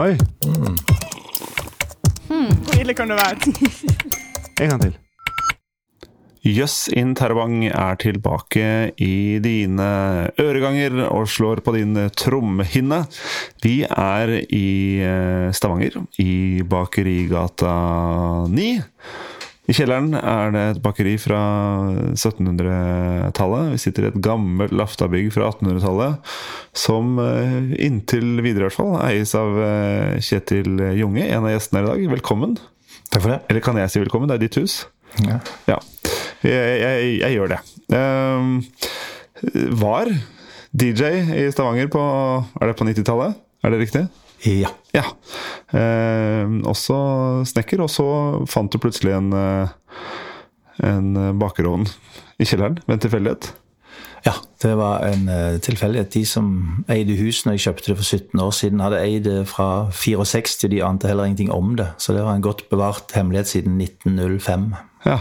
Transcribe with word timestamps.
Oi, 0.00 0.16
Hvor 2.28 2.80
ille 2.80 2.94
kan 2.96 3.10
det 3.12 3.18
være? 3.18 3.36
en 4.62 4.68
gang 4.70 4.80
til. 4.82 4.94
Jøss 6.42 6.88
in 6.98 7.12
Terrabang 7.14 7.68
er 7.68 7.98
tilbake 8.02 8.64
i 8.98 9.38
dine 9.44 9.90
øreganger 10.42 11.04
og 11.06 11.28
slår 11.30 11.60
på 11.62 11.74
din 11.76 11.94
trommehinne. 12.18 13.04
Vi 13.62 13.82
er 13.86 14.32
i 14.48 14.64
eh, 15.06 15.52
Stavanger, 15.54 16.00
i 16.18 16.62
Bakerigata 16.66 17.76
9. 18.50 18.66
I 19.70 19.74
kjelleren 19.76 20.10
er 20.18 20.50
det 20.50 20.62
et 20.72 20.78
bakeri 20.82 21.12
fra 21.22 21.38
1700-tallet. 22.16 23.68
Vi 23.76 23.78
sitter 23.78 24.08
i 24.08 24.10
et 24.10 24.18
gammelt 24.24 24.74
laftabygg 24.74 25.28
fra 25.34 25.52
1800-tallet, 25.52 26.32
som 26.74 27.14
eh, 27.22 27.70
inntil 27.86 28.42
videre 28.42 28.66
i 28.66 28.66
hvert 28.66 28.78
fall 28.80 28.96
eies 29.04 29.36
av 29.38 29.60
eh, 29.62 30.18
Kjetil 30.18 30.82
Junge, 30.98 31.28
en 31.28 31.46
av 31.46 31.54
gjestene 31.54 31.78
her 31.78 31.86
i 31.86 31.92
dag. 31.92 32.16
Velkommen. 32.16 32.58
Takk 33.12 33.22
for 33.22 33.36
det. 33.36 33.38
Eller 33.52 33.62
kan 33.62 33.78
jeg 33.78 33.94
si 33.94 34.02
velkommen? 34.02 34.32
Det 34.32 34.40
er 34.40 34.44
ditt 34.48 34.58
hus. 34.58 34.80
Ja. 35.28 35.38
Ja, 35.70 35.78
jeg, 36.42 36.74
jeg, 36.82 37.14
jeg 37.20 37.36
gjør 37.36 37.54
det. 37.54 37.60
Ehm, 37.94 38.52
var 39.78 40.10
DJ 40.72 41.10
i 41.36 41.46
Stavanger 41.52 41.90
på 41.92 42.02
Er 42.60 42.70
det 42.70 42.76
på 42.78 42.86
90-tallet? 42.88 43.38
Er 43.62 43.74
det 43.74 43.82
riktig? 43.82 44.06
Ja. 44.46 44.70
Ja. 44.92 45.04
Ehm, 45.76 46.60
også 46.68 46.96
snekker, 47.48 47.82
og 47.84 47.90
så 47.92 48.06
fant 48.50 48.72
du 48.72 48.80
plutselig 48.82 49.14
en 49.16 49.32
eh, 49.36 49.74
en 50.82 51.38
bakerovn 51.38 51.84
i 52.40 52.46
kjelleren 52.48 52.80
ved 52.86 52.96
en 52.96 53.02
tilfeldighet. 53.04 53.52
Ja, 54.22 54.32
det 54.62 54.74
var 54.78 55.02
en 55.06 55.26
uh, 55.26 55.58
tilfeldighet. 55.62 56.12
De 56.14 56.22
som 56.26 56.84
eide 56.92 57.16
huset 57.18 57.48
når 57.48 57.56
jeg 57.56 57.64
kjøpte 57.66 57.90
det 57.90 57.96
for 57.98 58.06
17 58.06 58.42
år 58.44 58.52
siden, 58.54 58.82
hadde 58.84 59.00
eid 59.02 59.26
det 59.26 59.40
fra 59.50 59.68
64, 59.90 60.62
og 60.68 60.70
de 60.70 60.82
ante 60.86 61.10
heller 61.10 61.26
ingenting 61.26 61.50
om 61.54 61.74
det. 61.78 61.88
Så 61.98 62.14
det 62.14 62.22
var 62.22 62.38
en 62.38 62.44
godt 62.44 62.68
bevart 62.70 63.14
hemmelighet 63.16 63.50
siden 63.50 63.80
1905. 63.82 64.70
Ja, 65.08 65.18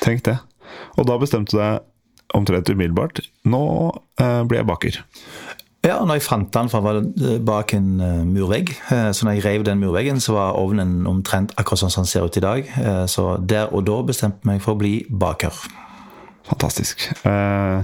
tenk 0.00 0.26
det. 0.26 0.40
Og 0.98 1.06
da 1.06 1.18
bestemte 1.22 1.54
du 1.54 1.62
deg 1.62 1.86
omtrent 2.34 2.70
umiddelbart. 2.70 3.22
Nå 3.50 3.62
eh, 4.20 4.42
blir 4.46 4.60
jeg 4.60 4.68
baker. 4.68 4.98
Ja, 5.80 5.96
når 6.04 6.18
jeg 6.18 6.26
fant 6.26 6.50
den, 6.52 6.68
var 6.72 6.98
bak 7.46 7.72
en 7.72 7.92
uh, 8.04 8.24
murvegg, 8.28 8.74
uh, 8.90 9.10
så 9.16 9.24
når 9.24 9.38
jeg 9.38 9.44
rev 9.46 9.64
den 9.64 9.80
murveggen, 9.80 10.20
så 10.20 10.36
var 10.36 10.58
ovnen 10.60 11.06
omtrent 11.08 11.54
akkurat 11.56 11.86
sånn 11.86 11.94
som 11.94 12.04
den 12.04 12.10
ser 12.12 12.26
ut 12.28 12.36
i 12.36 12.44
dag. 12.44 12.72
Uh, 12.76 13.06
så 13.08 13.30
der 13.40 13.72
og 13.72 13.86
da 13.88 14.00
bestemte 14.04 14.44
jeg 14.44 14.52
meg 14.52 14.64
for 14.64 14.76
å 14.76 14.82
bli 14.82 14.98
baker. 15.08 15.56
Fantastisk. 16.50 17.04
Eh, 17.28 17.82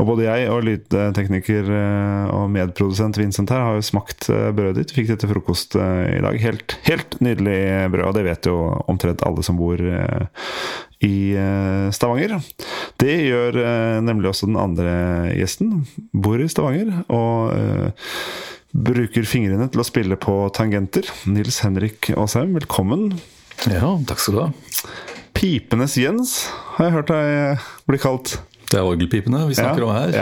og 0.00 0.08
både 0.08 0.24
jeg 0.24 0.48
og 0.50 0.64
lydtekniker 0.66 1.68
eh, 1.76 2.32
og 2.34 2.48
medprodusent 2.50 3.18
Vincent 3.20 3.52
her 3.54 3.62
har 3.62 3.78
jo 3.78 3.86
smakt 3.86 4.26
eh, 4.32 4.48
brødet 4.56 4.80
ditt. 4.80 4.94
Fikk 4.96 5.12
det 5.12 5.20
til 5.22 5.30
frokost 5.30 5.76
eh, 5.78 6.16
i 6.16 6.22
dag. 6.24 6.38
Helt, 6.42 6.74
helt 6.88 7.18
nydelig 7.22 7.60
brød, 7.92 8.06
og 8.08 8.16
det 8.16 8.24
vet 8.26 8.50
jo 8.50 8.56
omtrent 8.90 9.22
alle 9.26 9.44
som 9.46 9.60
bor 9.60 9.78
eh, 9.78 10.48
i 11.00 11.32
eh, 11.32 11.88
Stavanger. 11.94 12.36
Det 13.00 13.16
gjør 13.24 13.56
eh, 13.62 13.98
nemlig 14.04 14.30
også 14.30 14.50
den 14.50 14.58
andre 14.60 14.90
gjesten. 15.32 15.84
Bor 16.12 16.40
i 16.40 16.48
Stavanger 16.50 17.04
og 17.08 17.54
eh, 17.56 18.10
bruker 18.70 19.26
fingrene 19.28 19.70
til 19.72 19.82
å 19.82 19.86
spille 19.86 20.18
på 20.20 20.42
tangenter. 20.56 21.08
Nils 21.30 21.62
Henrik 21.64 22.12
Aasheim, 22.14 22.52
velkommen. 22.58 23.10
Ja, 23.68 23.96
takk 24.08 24.22
skal 24.22 24.36
du 24.36 24.42
ha. 24.44 24.50
Pipenes 25.36 25.96
Jens 26.00 26.42
har 26.76 26.88
jeg 26.88 26.96
hørt 26.98 27.12
deg 27.12 27.68
bli 27.88 28.00
kalt. 28.00 28.36
Det 28.70 28.78
er 28.78 28.86
orgelpipene 28.86 29.40
vi 29.48 29.56
snakker 29.58 29.82
om 29.82 29.90
her. 29.90 30.12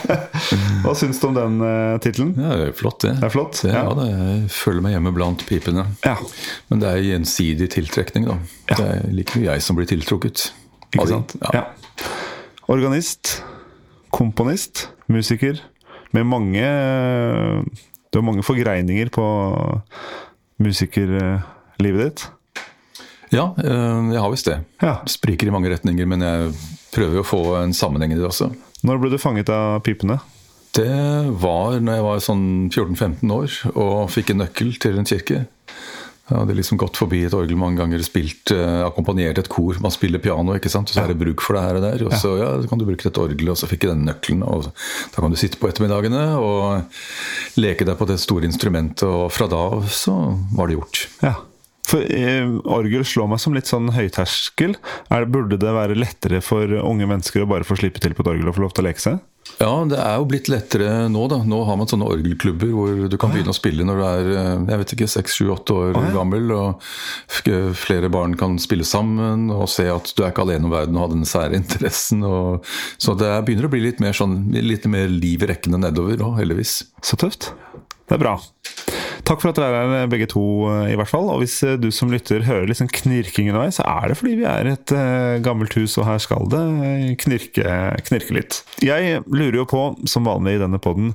Hva 0.84 0.94
syns 0.96 1.18
du 1.20 1.26
om 1.28 1.36
den 1.36 1.58
uh, 1.60 1.98
tittelen? 2.00 2.32
Ja, 2.40 2.54
det 2.56 2.70
er 2.70 2.76
flott, 2.76 3.02
det. 3.04 3.12
Det 3.20 3.28
er 3.28 3.34
flott, 3.34 3.60
Det, 3.60 3.72
ja. 3.74 3.82
ja. 3.84 3.92
det, 3.98 4.06
jeg 4.14 4.52
føler 4.54 4.86
meg 4.86 4.94
hjemme 4.96 5.12
blant 5.16 5.44
pipene. 5.48 5.84
Ja, 6.06 6.16
Men 6.72 6.80
det 6.80 6.88
er 6.88 7.04
gjensidig 7.04 7.68
tiltrekning, 7.76 8.30
da. 8.30 8.38
Det 8.72 8.86
er 8.86 9.04
like 9.12 9.36
mye 9.36 9.50
jeg 9.50 9.66
som 9.66 9.76
blir 9.76 9.90
tiltrukket. 9.90 10.46
ikke 10.94 11.08
sant? 11.12 11.36
Ja. 11.42 11.52
Ja. 11.60 12.08
Organist, 12.70 13.40
komponist, 14.14 14.88
musiker 15.10 15.60
med 16.14 16.26
mange 16.26 16.66
Du 18.10 18.18
har 18.18 18.26
mange 18.26 18.42
forgreininger 18.46 19.10
på 19.14 19.24
musikerlivet 20.60 22.04
ditt. 22.04 22.24
Ja, 23.30 23.52
eh, 23.62 24.10
jeg 24.10 24.20
har 24.20 24.30
visst 24.32 24.48
det. 24.48 24.58
Ja. 24.82 24.96
Spriker 25.08 25.46
i 25.46 25.54
mange 25.54 25.70
retninger, 25.70 26.08
men 26.10 26.24
jeg 26.24 26.54
prøver 26.94 27.22
å 27.22 27.26
få 27.26 27.42
en 27.60 27.74
sammenheng 27.76 28.14
i 28.14 28.18
det 28.18 28.28
også. 28.28 28.50
Når 28.86 29.00
ble 29.00 29.12
du 29.12 29.20
fanget 29.20 29.50
av 29.52 29.80
pipene? 29.86 30.20
Det 30.76 30.90
var 31.42 31.80
når 31.82 31.96
jeg 31.96 32.06
var 32.06 32.20
sånn 32.22 32.44
14-15 32.70 33.32
år 33.34 33.56
og 33.74 34.10
fikk 34.14 34.32
en 34.32 34.44
nøkkel 34.44 34.76
til 34.82 35.00
en 35.00 35.08
kirke. 35.08 35.44
Jeg 36.30 36.38
hadde 36.44 36.54
liksom 36.54 36.78
gått 36.78 36.98
forbi 37.00 37.24
et 37.26 37.34
orgel 37.34 37.58
mange 37.58 37.80
ganger, 37.80 38.02
spilt, 38.06 38.52
uh, 38.54 38.84
akkompagnert 38.86 39.40
et 39.42 39.48
kor. 39.50 39.80
Man 39.82 39.90
spiller 39.90 40.22
piano, 40.22 40.54
ikke 40.54 40.70
sant? 40.70 40.92
og 40.92 40.94
så 40.94 41.02
er 41.02 41.10
det 41.10 41.18
bruk 41.18 41.42
for 41.42 41.58
det 41.58 41.64
her 41.64 41.78
og 41.80 41.82
der. 41.82 42.04
Og 42.06 42.14
så 42.22 42.36
ja, 42.38 42.52
så 42.62 42.70
kan 42.70 42.78
du 42.78 42.86
bruke 42.86 43.02
dette 43.02 43.18
orgelet, 43.18 43.50
og 43.50 43.58
så 43.58 43.66
fikk 43.66 43.88
jeg 43.88 43.96
den 43.96 44.06
nøkkelen. 44.06 44.46
og 44.46 44.68
Da 45.10 45.24
kan 45.24 45.34
du 45.34 45.38
sitte 45.40 45.58
på 45.58 45.66
ettermiddagene 45.66 46.22
og 46.38 47.58
leke 47.58 47.88
deg 47.88 47.98
på 47.98 48.06
det 48.06 48.20
store 48.22 48.46
instrumentet, 48.46 49.08
og 49.10 49.26
fra 49.34 49.50
da 49.50 49.64
av 49.74 49.90
så 49.90 50.14
var 50.54 50.70
det 50.70 50.78
gjort. 50.78 51.02
Ja. 51.26 51.34
For 51.90 52.04
eh, 52.06 52.46
Orgel 52.70 53.02
slår 53.08 53.30
meg 53.32 53.40
som 53.42 53.56
litt 53.56 53.66
sånn 53.70 53.88
høyterskel. 53.94 54.76
Er, 55.10 55.24
burde 55.26 55.58
det 55.60 55.72
være 55.74 55.96
lettere 55.98 56.38
for 56.44 56.70
unge 56.84 57.08
mennesker 57.10 57.42
å 57.42 57.50
bare 57.50 57.66
få 57.66 57.78
slippe 57.80 58.02
til 58.04 58.14
på 58.14 58.22
et 58.22 58.30
orgel 58.36 58.50
og 58.52 58.56
få 58.58 58.64
lov 58.68 58.76
til 58.76 58.84
å 58.84 58.88
leke 58.90 59.02
seg? 59.02 59.18
Ja, 59.58 59.70
det 59.88 59.96
er 59.98 60.18
jo 60.20 60.26
blitt 60.30 60.46
lettere 60.52 61.08
nå, 61.10 61.24
da. 61.32 61.40
Nå 61.48 61.58
har 61.66 61.78
man 61.80 61.88
sånne 61.90 62.06
orgelklubber 62.12 62.70
hvor 62.70 63.00
du 63.10 63.16
kan 63.18 63.32
begynne 63.32 63.50
å 63.50 63.56
spille 63.56 63.82
når 63.88 63.98
du 63.98 64.04
er 64.06 64.28
eh, 64.36 64.50
jeg 64.70 64.82
vet 64.84 64.94
ikke, 64.94 65.08
6-7-8 65.16 65.74
år 65.80 65.98
Å, 65.98 66.04
ja. 66.06 66.12
gammel. 66.14 66.52
og 66.54 66.86
Flere 67.80 68.12
barn 68.12 68.36
kan 68.38 68.54
spille 68.62 68.86
sammen 68.86 69.48
og 69.50 69.66
se 69.72 69.88
at 69.90 70.12
du 70.14 70.22
er 70.22 70.30
ikke 70.30 70.44
alene 70.46 70.68
om 70.70 70.74
verden 70.76 71.00
og 71.00 71.06
har 71.08 71.12
den 71.16 71.26
sære 71.28 71.58
interessen. 71.58 72.22
Og, 72.28 72.70
så 73.02 73.16
det 73.18 73.26
er- 73.32 73.42
begynner 73.48 73.66
å 73.66 73.72
bli 73.74 73.82
litt 73.88 73.98
mer, 74.04 74.14
sånn, 74.14 74.38
litt 74.54 74.86
mer 74.86 75.10
liv 75.10 75.42
i 75.42 75.50
rekkene 75.50 75.80
nedover 75.82 76.22
òg, 76.28 76.38
heldigvis. 76.44 76.84
Så 77.02 77.18
tøft. 77.18 77.50
Det 78.06 78.14
er 78.20 78.22
bra. 78.22 78.36
Takk 79.30 79.44
for 79.44 79.52
at 79.52 79.58
dere 79.60 79.80
er 79.84 79.92
her 79.94 80.08
begge 80.10 80.26
to, 80.32 80.42
eh, 80.66 80.90
i 80.90 80.96
hvert 80.98 81.10
fall. 81.10 81.28
Og 81.30 81.44
hvis 81.44 81.60
eh, 81.62 81.76
du 81.78 81.92
som 81.94 82.10
lytter 82.10 82.42
hører 82.48 82.66
litt 82.66 82.80
sånn 82.80 82.90
knirking 82.90 83.52
underveis, 83.52 83.78
så 83.78 83.86
er 83.86 84.10
det 84.10 84.16
fordi 84.18 84.32
vi 84.40 84.46
er 84.50 84.72
et 84.72 84.90
uh, 84.96 85.38
gammelt 85.44 85.76
hus, 85.78 85.94
og 86.00 86.08
her 86.08 86.18
skal 86.18 86.48
det 86.50 86.62
knirke, 87.22 87.76
knirke 88.08 88.34
litt. 88.34 88.58
Jeg 88.82 89.20
lurer 89.30 89.60
jo 89.60 89.66
på, 89.70 89.82
som 90.10 90.26
vanlig 90.26 90.56
i 90.56 90.62
denne 90.64 90.80
poden, 90.82 91.12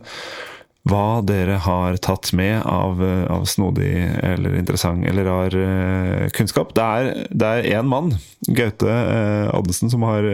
hva 0.88 1.20
dere 1.28 1.58
har 1.66 1.98
tatt 2.06 2.30
med 2.38 2.62
av, 2.70 3.02
av 3.34 3.44
snodig 3.50 3.90
eller 4.22 4.54
interessant 4.56 5.04
eller 5.09 5.28
rar 5.28 5.59
uh, 5.59 6.24
kunnskap. 6.38 6.72
Det 6.78 6.88
er, 6.88 7.12
det 7.36 7.52
én 7.74 7.92
mann, 7.92 8.14
Gaute 8.48 8.96
uh, 8.96 9.52
Oddesen, 9.58 9.92
som 9.92 10.08
har 10.08 10.30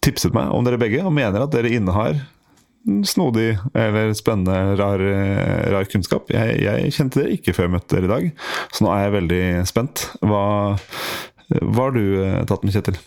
tipset 0.00 0.32
meg 0.32 0.56
om 0.56 0.64
dere 0.64 0.80
begge, 0.80 1.04
og 1.04 1.12
mener 1.12 1.44
at 1.44 1.52
dere 1.52 1.76
innehar 1.76 2.16
snodig 3.04 3.50
eller 3.76 4.14
spennende, 4.16 4.76
rar, 4.78 5.02
rar 5.72 5.88
kunnskap. 5.90 6.30
Jeg, 6.32 6.60
jeg 6.64 6.92
kjente 6.96 7.24
det 7.24 7.38
ikke 7.38 7.54
før 7.56 7.68
jeg 7.68 7.74
møtte 7.74 7.96
dere 7.96 8.08
i 8.08 8.12
dag, 8.12 8.28
så 8.72 8.84
nå 8.84 8.92
er 8.94 9.02
jeg 9.02 9.16
veldig 9.16 9.42
spent. 9.68 10.04
Hva, 10.22 10.44
hva 11.48 11.86
har 11.86 11.94
du 11.96 12.02
eh, 12.22 12.40
tatt 12.48 12.64
med, 12.64 12.74
Kjetil? 12.76 12.98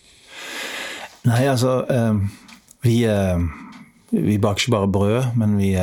Nei, 1.30 1.44
altså 1.46 1.82
eh, 1.86 2.22
vi, 2.86 2.96
eh, 3.06 3.44
vi 4.16 4.40
baker 4.42 4.66
ikke 4.66 4.76
bare 4.76 4.92
brød, 4.96 5.20
men 5.38 5.58
vi 5.62 5.76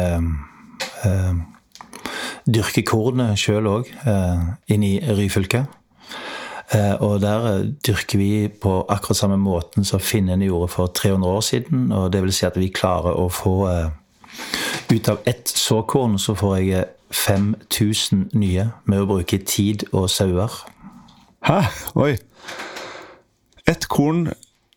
dyrker 2.48 2.82
kornet 2.88 3.38
sjøl 3.38 3.68
òg, 3.70 3.90
inn 4.72 4.84
i 4.86 4.96
Ryfylke. 4.98 5.62
Eh, 6.72 6.94
og 7.00 7.20
der 7.20 7.46
eh, 7.52 7.66
dyrker 7.86 8.18
vi 8.18 8.48
på 8.48 8.82
akkurat 8.88 9.16
samme 9.16 9.36
måten 9.40 9.84
som 9.84 10.00
finnene 10.00 10.44
gjorde 10.44 10.68
for 10.68 10.86
300 10.86 11.30
år 11.30 11.40
siden. 11.40 11.92
Og 11.92 12.12
det 12.12 12.22
vil 12.22 12.32
si 12.32 12.46
at 12.46 12.58
vi 12.60 12.68
klarer 12.68 13.16
å 13.16 13.28
få 13.32 13.56
eh, 13.72 13.88
Ut 14.88 15.08
av 15.08 15.18
ett 15.26 15.48
såkorn 15.48 16.18
så 16.18 16.32
får 16.34 16.56
jeg 16.56 16.78
eh, 16.78 16.84
5000 17.12 18.30
nye 18.32 18.68
med 18.84 19.02
å 19.02 19.08
bruke 19.08 19.38
tid 19.38 19.84
og 19.92 20.10
sauer. 20.12 20.52
Hæ? 21.44 21.58
Oi! 21.96 22.16
Ett 23.68 23.88
korn 23.88 24.28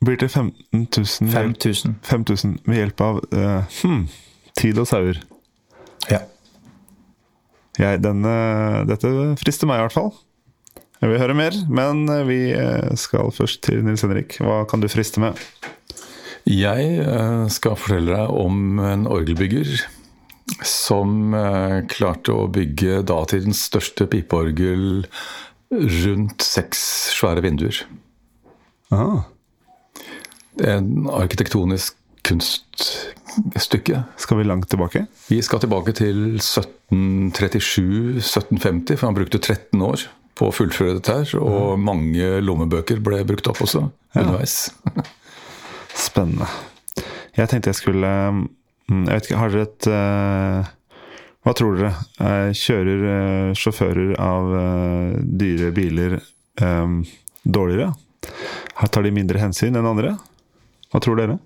blir 0.05 0.17
til 0.19 0.29
15 0.29 0.87
000 0.97 1.31
5000. 1.31 1.95
5000 2.03 2.57
med 2.65 2.77
hjelp 2.77 3.01
av 3.01 3.21
uh, 3.35 3.63
hmm, 3.81 4.07
tid 4.59 4.79
og 4.79 4.87
sauer. 4.87 5.19
Ja. 6.09 6.23
Jeg, 7.79 8.01
denne, 8.03 8.33
dette 8.89 9.11
frister 9.39 9.69
meg 9.69 9.79
i 9.79 9.85
hvert 9.85 9.95
fall. 9.95 10.11
Jeg 11.01 11.09
vil 11.09 11.17
høre 11.17 11.33
mer, 11.33 11.55
men 11.65 12.03
eh, 12.13 12.27
vi 12.29 12.53
eh, 12.53 12.93
skal 12.99 13.31
først 13.33 13.63
til 13.65 13.79
Nils 13.81 14.03
Henrik. 14.05 14.35
Hva 14.37 14.69
kan 14.69 14.77
du 14.83 14.87
friste 14.91 15.17
med? 15.23 15.33
Jeg 16.45 16.99
eh, 17.01 17.47
skal 17.49 17.73
fortelle 17.73 18.13
deg 18.13 18.29
om 18.37 18.77
en 18.85 19.07
orgelbygger 19.09 19.81
som 20.67 21.31
klarte 21.89 22.33
å 22.35 22.47
bygge 22.51 23.05
datidens 23.07 23.61
største 23.69 24.03
pipeorgel 24.11 25.05
rundt 25.71 26.43
seks 26.43 26.79
svære 27.15 27.41
vinduer. 27.45 27.77
Aha. 28.91 29.21
En 30.67 31.07
arkitektonisk 31.07 31.95
kunststykke. 32.27 34.03
Skal 34.21 34.37
vi 34.41 34.49
langt 34.49 34.69
tilbake? 34.69 35.05
Vi 35.31 35.41
skal 35.45 35.59
tilbake 35.63 35.91
til 35.97 36.17
1737-1750, 36.35 38.97
for 38.97 39.05
han 39.07 39.17
brukte 39.17 39.39
13 39.39 39.81
år 39.87 39.99
på 40.41 40.49
å 40.49 40.55
fullføre 40.55 40.97
dette 40.97 41.13
her. 41.19 41.31
Og 41.37 41.77
mange 41.79 42.39
lommebøker 42.41 43.01
ble 43.03 43.21
brukt 43.29 43.49
opp 43.51 43.61
også 43.61 43.85
underveis. 44.17 44.71
Spennende. 46.07 46.49
Jeg 47.37 47.47
tenkte 47.51 47.71
jeg 47.71 47.79
skulle 47.79 48.09
mm, 48.31 49.05
Jeg 49.05 49.13
vet 49.13 49.27
ikke, 49.27 49.39
har 49.39 49.53
dere 49.53 49.67
et 49.67 49.87
uh, 49.87 50.71
Hva 51.45 51.53
tror 51.55 51.77
dere? 51.77 51.91
Eh, 52.19 52.49
Kjører 52.57 53.03
uh, 53.05 53.51
sjåfører 53.55 54.11
av 54.19 54.49
dyre 55.41 55.71
biler 55.75 56.17
um, 56.59 56.99
dårligere? 57.43 57.93
Her 58.81 58.91
Tar 58.91 59.07
de 59.07 59.13
mindre 59.15 59.39
hensyn 59.41 59.79
enn 59.79 59.87
andre? 59.87 60.15
Hva 60.91 61.01
tror 61.03 61.21
dere? 61.21 61.37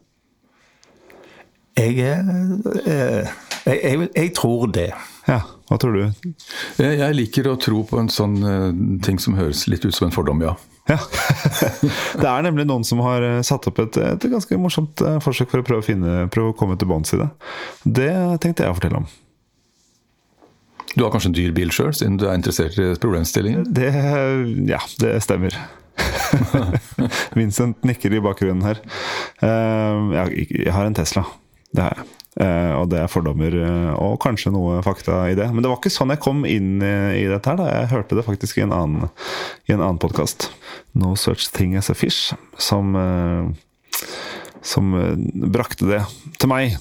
Jeg, 1.75 1.97
jeg, 1.99 3.27
jeg, 3.67 4.09
jeg 4.15 4.29
tror 4.37 4.69
det. 4.71 4.89
Ja, 5.27 5.41
hva 5.65 5.79
tror 5.81 5.97
du? 5.97 6.31
Jeg, 6.77 6.99
jeg 6.99 7.17
liker 7.17 7.49
å 7.49 7.57
tro 7.61 7.81
på 7.89 7.97
en 7.97 8.09
sånn 8.11 8.37
uh, 8.45 8.69
ting 9.05 9.17
som 9.21 9.37
høres 9.37 9.65
litt 9.71 9.85
ut 9.85 9.95
som 9.95 10.07
en 10.07 10.13
fordom, 10.13 10.43
ja. 10.45 10.53
Ja. 10.85 10.99
det 12.21 12.29
er 12.29 12.43
nemlig 12.45 12.67
noen 12.69 12.83
som 12.85 12.99
har 13.01 13.23
eh, 13.25 13.39
satt 13.45 13.65
opp 13.65 13.79
et, 13.81 13.97
et 13.97 14.25
ganske 14.29 14.57
morsomt 14.61 15.01
eh, 15.01 15.15
forsøk 15.23 15.49
for 15.49 15.63
å 15.63 15.65
prøve 15.65 15.81
å, 15.81 15.85
finne, 15.85 16.17
prøve 16.33 16.51
å 16.51 16.57
komme 16.57 16.77
til 16.77 16.89
bunns 16.91 17.15
i 17.15 17.21
det. 17.23 17.25
Det 17.81 18.11
tenkte 18.43 18.67
jeg 18.67 18.73
å 18.73 18.75
fortelle 18.77 18.99
om. 19.01 19.07
Du 20.93 21.01
har 21.01 21.09
kanskje 21.11 21.31
en 21.31 21.37
dyr 21.39 21.55
bil 21.57 21.73
sjøl, 21.73 21.89
siden 21.97 22.19
du 22.21 22.27
er 22.29 22.37
interessert 22.37 22.77
i 22.77 22.91
problemstillingen? 23.01 23.65
Det 23.73 23.89
Ja, 24.69 24.83
det 25.01 25.15
stemmer. 25.25 25.57
Vincent 27.39 27.81
nikker 27.87 28.13
i 28.13 28.21
bakgrunnen 28.23 28.63
her. 28.67 28.83
Jeg 29.41 30.75
har 30.77 30.85
en 30.85 30.95
Tesla. 30.95 31.25
Det 31.73 31.83
har 31.83 31.97
jeg. 31.97 32.24
Eh, 32.35 32.71
Og 32.75 32.89
det 32.91 32.99
er 32.99 33.11
fordommer 33.11 33.53
eh, 33.55 33.91
og 33.95 34.17
kanskje 34.23 34.51
noe 34.51 34.81
fakta 34.83 35.21
i 35.31 35.35
det. 35.39 35.47
Men 35.53 35.63
det 35.63 35.71
var 35.71 35.79
ikke 35.79 35.93
sånn 35.93 36.11
jeg 36.11 36.23
kom 36.23 36.43
inn 36.49 36.81
i 36.83 36.95
i 37.21 37.27
dette 37.31 37.47
her. 37.47 37.59
da 37.61 37.67
Jeg 37.71 37.91
hørte 37.93 38.17
det 38.17 38.25
faktisk 38.27 38.57
i 38.59 38.65
en 38.65 38.73
annen, 38.75 39.09
i 39.69 39.75
en 39.75 39.79
annen 39.83 40.01
podkast. 40.01 40.49
No 40.93 41.15
Such 41.15 41.47
Thing 41.55 41.77
As 41.79 41.89
A 41.89 41.95
Fish, 41.95 42.33
som, 42.57 42.95
eh, 42.99 44.03
som 44.65 44.91
brakte 45.51 45.87
det 45.87 46.01
til 46.39 46.51
meg. 46.51 46.75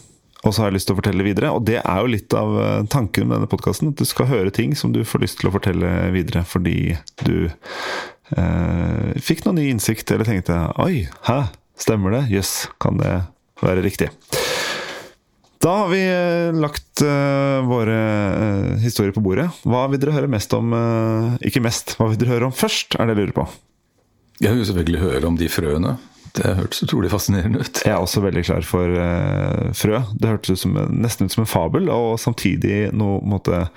Og 0.45 0.53
så 0.53 0.61
har 0.61 0.69
jeg 0.69 0.77
lyst 0.81 0.89
til 0.91 0.97
å 0.97 1.01
fortelle 1.01 1.25
videre. 1.25 1.53
Og 1.57 1.63
det 1.65 1.79
er 1.81 2.01
jo 2.03 2.11
litt 2.11 2.35
av 2.37 2.87
tanken 2.93 3.29
med 3.29 3.39
denne 3.39 3.49
podkasten. 3.49 3.95
At 3.95 4.03
du 4.03 4.05
skal 4.05 4.29
høre 4.29 4.53
ting 4.53 4.75
som 4.77 4.93
du 4.93 5.01
får 5.07 5.23
lyst 5.23 5.39
til 5.41 5.49
å 5.49 5.55
fortelle 5.55 6.11
videre 6.13 6.43
fordi 6.45 6.99
du 7.25 7.49
eh, 8.37 9.15
fikk 9.25 9.47
noen 9.47 9.63
ny 9.63 9.71
innsikt, 9.73 10.11
eller 10.11 10.29
tenkte 10.29 10.59
Oi, 10.85 11.07
hæ? 11.31 11.45
Stemmer 11.81 12.19
det? 12.19 12.27
Jøss, 12.35 12.53
yes, 12.67 12.73
kan 12.83 13.01
det 13.01 13.15
være 13.63 13.87
riktig? 13.87 14.11
Da 15.65 15.73
har 15.79 15.89
vi 15.89 16.01
eh, 16.05 16.53
lagt 16.61 17.01
uh, 17.01 17.65
våre 17.65 17.97
uh, 18.37 18.81
historier 18.83 19.15
på 19.17 19.23
bordet. 19.25 19.47
Hva 19.65 19.87
vil 19.89 20.03
dere 20.03 20.13
høre 20.13 20.29
mest 20.29 20.53
om? 20.53 20.75
uh, 20.77 21.39
ikke 21.41 21.63
mest, 21.65 21.95
hva 21.97 22.11
vil 22.11 22.21
dere 22.21 22.35
høre 22.35 22.51
om 22.51 22.53
først, 22.53 22.99
er 22.99 23.09
det 23.09 23.15
jeg 23.15 23.21
lurer 23.23 23.39
på. 23.39 23.47
Jeg 24.45 24.59
vil 24.59 24.69
selvfølgelig 24.69 25.01
høre 25.01 25.31
om 25.31 25.41
de 25.41 25.49
frøene. 25.49 25.95
Det 26.37 26.53
hørtes 26.59 26.85
utrolig 26.85 27.09
fascinerende 27.15 27.65
ut. 27.65 27.81
Jeg 27.87 27.95
er 27.95 28.03
også 28.03 28.21
veldig 28.27 28.45
klar 28.45 28.67
for 28.67 28.97
frø. 29.79 30.01
Det 30.19 30.33
hørtes 30.33 30.51
ut 30.51 30.63
som, 30.65 30.77
nesten 30.91 31.31
ut 31.31 31.37
som 31.37 31.45
en 31.45 31.53
fabel, 31.53 31.87
og 31.95 32.19
samtidig 32.19 32.89
noe, 32.91 33.21
måte, 33.23 33.69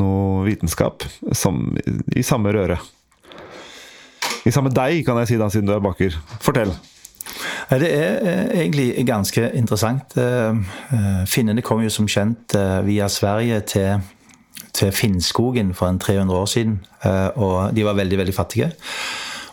noe 0.00 0.46
vitenskap 0.48 1.04
som, 1.36 1.76
i 2.16 2.24
samme 2.24 2.56
røre. 2.56 2.80
I 4.48 4.54
samme 4.56 4.72
deig, 4.72 5.04
kan 5.06 5.20
jeg 5.20 5.34
si 5.34 5.38
da, 5.38 5.52
siden 5.52 5.68
du 5.68 5.76
er 5.76 5.84
baker. 5.84 6.16
Fortell. 6.40 6.72
Det 7.70 7.86
er 7.94 8.18
eh, 8.26 8.60
egentlig 8.60 9.06
ganske 9.06 9.50
interessant. 9.54 10.16
Eh, 10.16 10.56
eh, 10.92 11.26
Finnene 11.26 11.62
kom 11.62 11.82
jo 11.84 11.90
som 11.90 12.08
kjent 12.10 12.56
via 12.84 13.08
Sverige 13.08 13.60
til, 13.60 14.00
til 14.74 14.92
Finnskogen 14.92 15.74
for 15.74 15.86
en 15.86 15.98
300 15.98 16.38
år 16.38 16.46
siden. 16.46 16.80
Og 17.36 17.76
de 17.76 17.84
var 17.84 17.94
veldig, 17.94 18.18
veldig 18.18 18.34
fattige. 18.34 18.72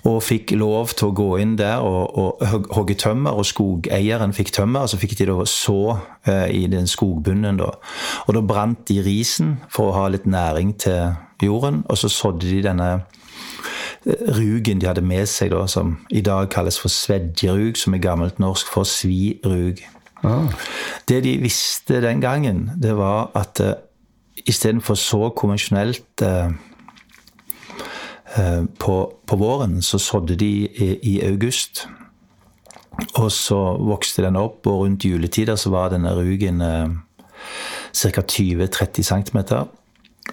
Og 0.04 0.24
fikk 0.24 0.52
lov 0.52 0.88
til 0.96 1.10
å 1.10 1.14
gå 1.14 1.38
inn 1.38 1.58
der 1.60 1.84
og, 1.84 2.18
og 2.18 2.44
hogge 2.72 2.96
tømmer, 2.96 3.32
og 3.32 3.46
skogeieren 3.46 4.34
fikk 4.34 4.54
tømmer. 4.56 4.86
Og 4.86 4.90
så 4.90 4.98
fikk 4.98 5.18
de 5.20 5.28
da 5.30 5.46
så 5.46 5.98
i 6.50 6.66
den 6.72 6.88
skogbunnen, 6.88 7.60
da. 7.60 7.70
Og 8.26 8.34
da 8.34 8.42
brant 8.42 8.88
de 8.88 9.02
risen 9.04 9.58
for 9.70 9.92
å 9.92 9.98
ha 10.00 10.08
litt 10.10 10.26
næring 10.26 10.74
til 10.80 11.14
jorden, 11.44 11.84
og 11.90 11.98
så 11.98 12.10
sådde 12.10 12.50
de 12.50 12.64
denne 12.66 12.92
rugen 14.08 14.82
de 14.82 14.88
hadde 14.88 15.02
med 15.02 15.26
seg, 15.28 15.52
da, 15.52 15.66
som 15.68 15.98
i 16.10 16.22
dag 16.22 16.50
kalles 16.54 16.80
for 16.80 16.92
svedjerug, 16.92 17.78
som 17.78 17.94
er 17.94 18.04
gammelt 18.04 18.40
norsk 18.40 18.70
for 18.72 18.88
svirug. 18.88 19.84
Det 21.10 21.20
de 21.24 21.36
visste 21.42 22.02
den 22.02 22.22
gangen, 22.22 22.72
det 22.82 22.96
var 22.98 23.32
at 23.38 23.62
uh, 23.64 23.76
istedenfor 24.48 24.96
så 24.96 25.30
konvensjonelt 25.30 26.24
uh, 26.24 26.52
eh, 28.38 28.64
på, 28.80 28.96
på 29.28 29.36
våren, 29.36 29.82
så 29.82 29.98
sådde 29.98 30.36
de 30.36 30.52
i, 30.68 30.90
i 31.04 31.22
august. 31.22 31.88
Og 33.16 33.32
så 33.32 33.58
vokste 33.78 34.24
den 34.26 34.36
opp, 34.36 34.66
og 34.66 34.86
rundt 34.86 35.06
juletider 35.06 35.56
så 35.56 35.70
var 35.70 35.92
denne 35.94 36.16
rugen 36.18 36.62
eh, 36.62 36.90
ca. 37.94 38.22
20-30 38.22 39.04
cm. 39.04 39.38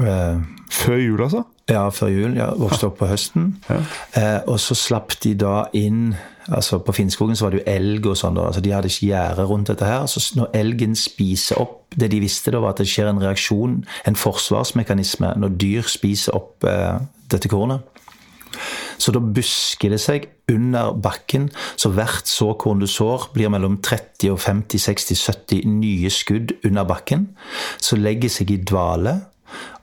Eh, 0.01 0.41
Før 0.71 0.97
jul, 0.97 1.23
altså? 1.23 1.45
Ja, 1.71 1.89
før 1.91 2.13
jul. 2.13 2.37
Ja, 2.37 2.51
vokste 2.61 2.91
opp 2.91 2.99
på 3.01 3.09
høsten. 3.09 3.55
Eh, 3.71 4.41
og 4.51 4.59
så 4.61 4.77
slapp 4.77 5.17
de 5.25 5.35
da 5.39 5.65
inn 5.77 6.15
altså 6.53 6.77
På 6.85 6.93
Finnskogen 6.93 7.37
så 7.37 7.47
var 7.47 7.55
det 7.55 7.63
jo 7.63 7.73
elg 7.73 8.07
og 8.11 8.19
sånn. 8.21 8.37
altså 8.37 8.61
De 8.61 8.73
hadde 8.75 8.91
ikke 8.91 9.07
gjerde 9.07 9.47
rundt 9.49 9.71
dette 9.73 9.87
her. 9.89 10.05
så 10.07 10.21
når 10.37 10.51
elgen 10.53 10.93
spiser 10.93 11.57
opp 11.63 11.95
Det 11.97 12.11
de 12.13 12.19
visste, 12.21 12.53
da 12.53 12.61
var 12.61 12.75
at 12.75 12.83
det 12.83 12.89
skjer 12.91 13.09
en 13.09 13.23
reaksjon, 13.23 13.79
en 14.05 14.17
forsvarsmekanisme, 14.19 15.33
når 15.41 15.57
dyr 15.57 15.89
spiser 15.89 16.37
opp 16.37 16.67
eh, 16.69 16.99
dette 17.33 17.49
kornet. 17.49 17.81
Så 18.99 19.15
da 19.15 19.23
busker 19.23 19.95
det 19.95 20.01
seg 20.03 20.29
under 20.51 20.93
bakken, 21.01 21.49
så 21.81 21.91
hvert 21.95 22.29
såkorn 22.29 22.83
du 22.83 22.87
sår, 22.91 23.31
blir 23.35 23.49
mellom 23.53 23.79
30 23.83 24.35
og 24.35 24.41
50, 24.43 24.83
60, 24.85 25.23
70 25.23 25.65
nye 25.71 26.11
skudd 26.13 26.57
under 26.65 26.85
bakken. 26.89 27.29
Så 27.81 27.97
legger 27.97 28.33
seg 28.33 28.53
i 28.53 28.61
dvale 28.61 29.17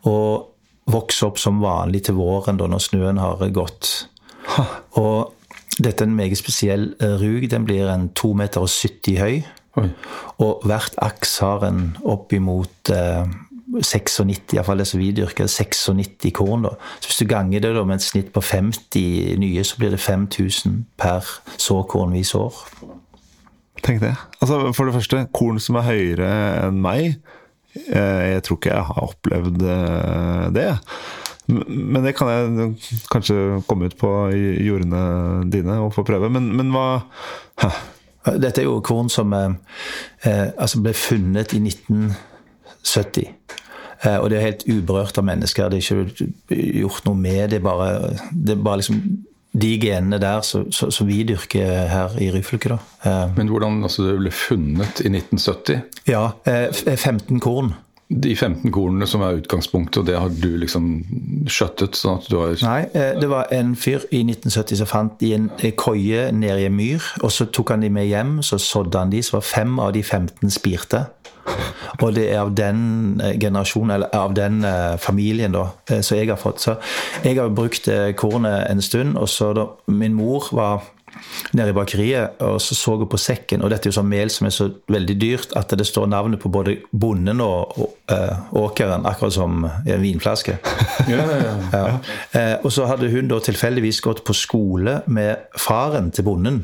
og 0.09 0.50
vokser 0.93 1.29
opp 1.29 1.39
som 1.41 1.61
vanlig 1.63 2.05
til 2.07 2.17
våren, 2.19 2.59
da, 2.59 2.67
når 2.69 2.83
snøen 2.88 3.21
har 3.21 3.43
gått. 3.55 3.91
Og 4.99 5.33
dette 5.79 6.03
er 6.03 6.09
en 6.09 6.17
meget 6.17 6.39
spesiell 6.39 6.91
eh, 7.01 7.15
rug. 7.21 7.47
Den 7.51 7.65
blir 7.65 7.89
en 7.89 8.09
2,70 8.17 8.35
meter 8.38 9.21
høy. 9.21 9.41
Oi. 9.79 9.88
Og 10.43 10.65
hvert 10.67 10.97
aks 10.99 11.38
har 11.39 11.63
en 11.67 11.95
oppimot 12.03 12.91
eh, 12.91 13.29
96, 13.71 14.53
iallfall 14.53 14.81
det 14.83 14.88
som 14.89 15.00
vi 15.00 15.12
dyrker, 15.15 15.48
96 15.48 16.31
korn. 16.36 16.63
da. 16.63 16.75
Så 17.00 17.07
hvis 17.07 17.21
du 17.21 17.25
ganger 17.25 17.60
det 17.60 17.75
da 17.75 17.83
med 17.88 17.95
et 18.01 18.03
snitt 18.03 18.33
på 18.33 18.41
50 18.41 19.38
nye, 19.39 19.63
så 19.63 19.77
blir 19.79 19.89
det 19.95 20.00
5000 20.00 20.86
per 21.00 21.27
såkorn 21.57 22.13
vi 22.13 22.24
sår. 22.24 22.53
Tenk 23.83 24.01
det. 24.01 24.15
Altså, 24.41 24.71
for 24.74 24.86
det 24.86 24.93
første, 24.93 25.25
korn 25.33 25.60
som 25.60 25.79
er 25.79 25.88
høyere 25.88 26.31
enn 26.67 26.81
meg. 26.83 27.15
Eh, 27.75 28.23
Jeg 28.33 28.43
tror 28.45 28.59
ikke 28.59 28.73
jeg 28.73 28.89
har 28.89 29.07
opplevd 29.07 29.65
eh, 29.75 30.45
det. 30.55 30.69
Men 31.51 32.05
det 32.05 32.13
kan 32.15 32.29
jeg 32.31 32.75
kanskje 33.11 33.61
komme 33.67 33.89
ut 33.89 33.97
på 33.99 34.11
jordene 34.63 35.01
dine 35.51 35.79
og 35.83 35.93
få 35.95 36.05
prøve. 36.07 36.29
Men, 36.31 36.51
men 36.57 36.71
hva 36.75 36.85
Hæ. 37.61 37.71
Dette 38.37 38.61
er 38.61 38.67
jo 38.67 38.81
korn 38.85 39.09
som 39.09 39.33
eh, 39.33 39.53
eh, 40.29 40.51
altså 40.53 40.81
ble 40.83 40.93
funnet 40.93 41.55
i 41.57 41.61
1970. 41.63 43.31
Eh, 44.05 44.17
og 44.17 44.29
det 44.29 44.37
er 44.37 44.45
helt 44.45 44.65
uberørt 44.69 45.17
av 45.17 45.25
mennesker. 45.25 45.69
Det 45.69 45.81
er 45.81 46.05
ikke 46.05 46.77
gjort 46.83 47.07
noe 47.09 47.17
med 47.17 47.49
det. 47.55 47.61
bare, 47.65 48.13
det 48.31 48.59
bare 48.63 48.81
liksom 48.83 49.01
de 49.53 49.77
genene 49.81 50.20
der 50.22 50.41
som 50.43 51.08
vi 51.08 51.24
dyrker 51.27 51.88
her 51.91 52.17
i 52.22 52.31
Ryfylke. 52.31 52.70
da. 52.70 52.77
Eh, 53.05 53.31
Men 53.38 53.48
hvordan 53.51 53.84
altså, 53.84 54.03
det 54.08 54.17
ble 54.20 54.31
funnet 54.31 55.01
i 55.03 55.10
1970? 55.10 55.81
ja, 56.08 56.29
eh, 56.46 56.72
15 56.96 57.39
korn. 57.39 57.74
De 58.12 58.36
15 58.36 58.72
kornene 58.72 59.08
som 59.08 59.22
er 59.24 59.38
utgangspunktet, 59.39 60.01
og 60.01 60.05
det 60.05 60.17
har 60.20 60.27
du 60.29 60.58
liksom 60.60 61.05
skjøttet? 61.48 61.96
sånn 61.96 62.17
at 62.20 62.25
du 62.27 62.36
har... 62.41 62.58
Nei, 62.62 62.81
eh, 62.93 63.13
det 63.22 63.29
var 63.31 63.48
en 63.55 63.72
fyr 63.79 64.03
i 64.12 64.20
1970 64.25 64.81
som 64.81 64.88
fant 64.89 65.13
de 65.22 65.29
en 65.38 65.50
eh, 65.63 65.72
koie 65.72 66.25
nede 66.36 66.60
i 66.60 66.65
en 66.67 66.75
myr. 66.75 67.00
Og 67.24 67.31
så 67.31 67.48
tok 67.48 67.70
han 67.72 67.81
de 67.86 67.89
med 67.89 68.10
hjem, 68.10 68.41
så 68.43 68.60
sådde 68.60 69.00
han 69.00 69.13
de, 69.13 69.22
så 69.24 69.38
var 69.38 69.48
fem 69.48 69.79
av 69.79 69.93
de 69.96 70.03
15 70.03 70.51
spirte. 70.51 71.05
Og 72.01 72.15
det 72.15 72.29
er 72.31 72.39
av 72.41 72.53
den 72.57 73.19
eh, 73.21 73.36
generasjonen, 73.39 73.95
eller 73.98 74.15
av 74.15 74.33
den 74.38 74.63
eh, 74.65 74.95
familien, 75.01 75.53
da, 75.55 75.67
eh, 75.89 76.01
som 76.05 76.17
jeg 76.17 76.31
har 76.31 76.39
fått. 76.41 76.63
Så 76.63 76.77
jeg 77.24 77.38
har 77.39 77.53
brukt 77.53 77.89
kornet 78.17 78.65
en 78.69 78.81
stund, 78.81 79.17
og 79.17 79.29
så 79.29 79.51
da 79.57 79.69
min 79.91 80.17
mor 80.17 80.50
var 80.55 80.89
nede 81.51 81.74
i 81.74 81.75
bakeriet, 81.75 82.39
og 82.39 82.62
så 82.63 82.75
så 82.75 82.95
hun 82.95 83.10
på 83.12 83.19
sekken, 83.19 83.62
og 83.62 83.69
dette 83.69 83.86
er 83.89 83.91
jo 83.91 83.98
sånn 84.00 84.10
mel 84.10 84.31
som 84.31 84.48
er 84.48 84.53
så 84.55 84.69
veldig 84.89 85.17
dyrt 85.19 85.55
at 85.60 85.74
det 85.77 85.86
står 85.86 86.07
navnet 86.07 86.39
på 86.39 86.50
både 86.50 86.77
bonden 86.91 87.43
og, 87.43 87.75
og 87.75 88.55
åkeren, 88.63 89.05
akkurat 89.05 89.36
som 89.36 89.65
i 89.86 89.91
en 89.91 90.01
vinflaske. 90.01 90.55
Ja, 91.12 91.25
ja, 91.27 91.55
ja. 91.75 92.45
Og 92.63 92.71
så 92.71 92.88
hadde 92.88 93.12
hun 93.12 93.27
da 93.27 93.41
tilfeldigvis 93.43 94.00
gått 94.05 94.24
på 94.24 94.33
skole 94.38 95.01
med 95.12 95.51
faren 95.60 96.13
til 96.15 96.25
bonden. 96.31 96.63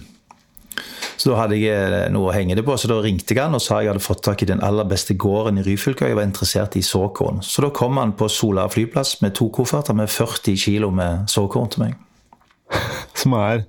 Så 1.17 1.31
da 1.31 1.41
hadde 1.41 1.57
jeg 1.59 1.73
eh, 1.73 2.07
noe 2.13 2.29
å 2.29 2.35
henge 2.35 2.55
det 2.57 2.65
på, 2.65 2.77
så 2.77 2.89
da 2.91 2.99
ringte 3.03 3.33
jeg 3.33 3.41
han 3.41 3.57
og 3.57 3.63
sa 3.63 3.81
jeg 3.81 3.91
hadde 3.91 4.05
fått 4.05 4.23
tak 4.27 4.43
i 4.43 4.49
den 4.49 4.63
aller 4.65 4.87
beste 4.89 5.17
gården 5.17 5.61
i 5.61 5.65
Ryfylke, 5.65 6.05
og 6.05 6.13
jeg 6.13 6.19
var 6.19 6.29
interessert 6.29 6.77
i 6.77 6.85
såkorn. 6.85 7.41
Så 7.45 7.65
da 7.65 7.73
kom 7.73 7.97
han 8.01 8.15
på 8.17 8.29
Sola 8.31 8.67
flyplass 8.71 9.17
med 9.25 9.35
to 9.37 9.49
kofferter 9.53 9.97
med 9.97 10.11
40 10.13 10.59
kilo 10.61 10.91
med 10.93 11.25
såkorn 11.33 11.73
til 11.73 11.87
meg. 11.87 11.97
Som 13.17 13.33
er 13.33 13.63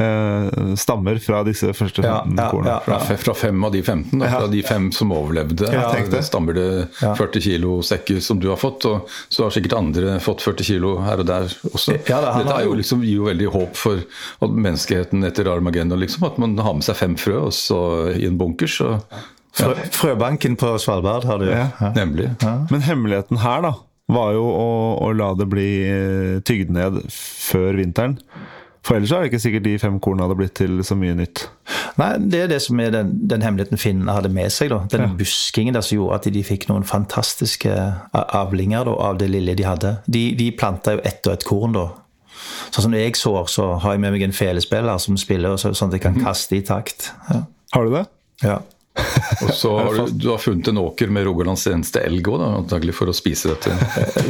eh, 0.00 0.74
stammer 0.80 1.18
fra 1.22 1.42
disse 1.46 1.68
første 1.76 2.02
15 2.02 2.38
ja, 2.38 2.46
korna. 2.50 2.70
ja. 2.70 2.76
Fra, 2.86 3.16
fra 3.20 3.34
fem 3.36 3.64
av 3.66 3.74
de 3.74 3.82
15, 3.82 4.14
da, 4.22 4.30
fra 4.32 4.46
de 4.50 4.62
fem 4.64 4.86
som 4.94 5.12
overlevde, 5.14 5.68
Ja, 5.74 5.90
det. 5.92 6.06
det 6.12 6.22
stammer 6.26 6.56
det 6.56 6.68
40 7.02 7.44
kilo 7.44 7.76
sekker 7.84 8.22
som 8.24 8.40
du 8.40 8.48
har 8.52 8.60
fått. 8.60 8.86
Og 8.88 9.10
så 9.28 9.44
har 9.46 9.54
sikkert 9.54 9.76
andre 9.78 10.16
fått 10.24 10.44
40 10.46 10.68
kilo 10.70 10.94
her 11.04 11.20
og 11.24 11.28
der 11.28 11.50
også. 11.72 11.98
Ja, 12.08 12.20
da, 12.24 12.32
Dette 12.40 12.56
er 12.60 12.66
jo 12.68 12.74
liksom, 12.80 13.04
gir 13.04 13.20
jo 13.20 13.28
veldig 13.28 13.52
håp 13.54 13.78
for 13.78 14.02
at 14.46 14.58
menneskeheten 14.66 15.26
etter 15.28 15.50
Armageddon. 15.52 16.00
Liksom, 16.00 16.24
at 16.30 16.40
man 16.42 16.56
har 16.64 16.78
med 16.78 16.86
seg 16.86 16.98
fem 16.98 17.16
frø 17.20 17.38
og 17.48 17.54
så 17.56 17.80
i 18.14 18.24
en 18.30 18.38
bunkers. 18.40 18.80
Og, 18.84 19.02
Frø, 19.54 19.74
Frøbanken 19.94 20.56
på 20.58 20.72
Svalbard 20.82 21.26
har 21.28 21.38
du. 21.38 21.46
Ja. 21.52 21.68
Nemlig. 21.94 22.32
Men 22.72 22.82
hemmeligheten 22.88 23.38
her 23.44 23.62
da 23.68 23.74
var 24.12 24.34
jo 24.36 24.44
å, 24.44 24.66
å 25.06 25.12
la 25.16 25.30
det 25.38 25.46
bli 25.48 25.68
eh, 25.88 26.42
tygd 26.44 26.74
ned 26.74 27.00
før 27.12 27.80
vinteren. 27.80 28.18
For 28.84 28.98
ellers 28.98 29.14
er 29.16 29.22
det 29.24 29.30
ikke 29.30 29.40
sikkert 29.40 29.64
de 29.64 29.78
fem 29.80 29.94
kornene 30.02 30.26
hadde 30.26 30.36
blitt 30.36 30.56
til 30.58 30.82
så 30.84 30.96
mye 30.98 31.14
nytt. 31.16 31.46
Nei, 31.96 32.10
det 32.20 32.42
er 32.42 32.50
det 32.52 32.58
som 32.60 32.80
er 32.84 32.92
den, 32.92 33.14
den 33.30 33.44
hemmeligheten 33.44 33.80
finnene 33.80 34.12
hadde 34.12 34.28
med 34.28 34.52
seg. 34.52 34.74
da. 34.74 34.82
Den 34.92 35.14
buskingen 35.16 35.76
der 35.76 35.84
som 35.86 35.96
gjorde 35.96 36.18
at 36.20 36.28
de 36.34 36.42
fikk 36.44 36.66
noen 36.68 36.84
fantastiske 36.84 37.72
avlinger 38.12 38.84
da, 38.90 38.98
av 39.06 39.22
det 39.22 39.30
lille 39.32 39.56
de 39.56 39.64
hadde. 39.64 39.94
De, 40.04 40.26
de 40.36 40.50
planta 40.52 40.98
jo 40.98 41.04
ett 41.08 41.24
og 41.24 41.38
ett 41.38 41.48
korn, 41.48 41.78
da. 41.78 41.86
Sånn 42.74 42.90
som 42.90 42.92
når 42.92 43.06
jeg 43.06 43.16
sår, 43.22 43.48
så 43.48 43.70
har 43.80 43.96
jeg 43.96 44.04
med 44.04 44.18
meg 44.18 44.26
en 44.26 44.36
felespiller 44.36 45.00
som 45.00 45.16
spiller, 45.16 45.56
sånn 45.56 45.88
at 45.88 45.96
jeg 45.96 46.04
kan 46.04 46.20
kaste 46.20 46.58
i 46.58 46.64
takt. 46.66 47.08
Ja. 47.30 47.40
Har 47.72 47.88
du 47.88 47.96
det? 47.96 48.04
ja. 48.44 48.60
Og 49.44 49.50
så 49.56 49.72
har 49.78 49.96
du, 49.98 50.12
du 50.22 50.28
har 50.30 50.38
funnet 50.38 50.68
en 50.70 50.78
åker 50.84 51.10
med 51.10 51.24
Rogalands 51.26 51.66
eneste 51.70 52.02
elg 52.06 52.28
òg, 52.30 52.42
antagelig 52.46 52.94
for 52.94 53.10
å 53.10 53.14
spise 53.16 53.50
dette. 53.50 53.74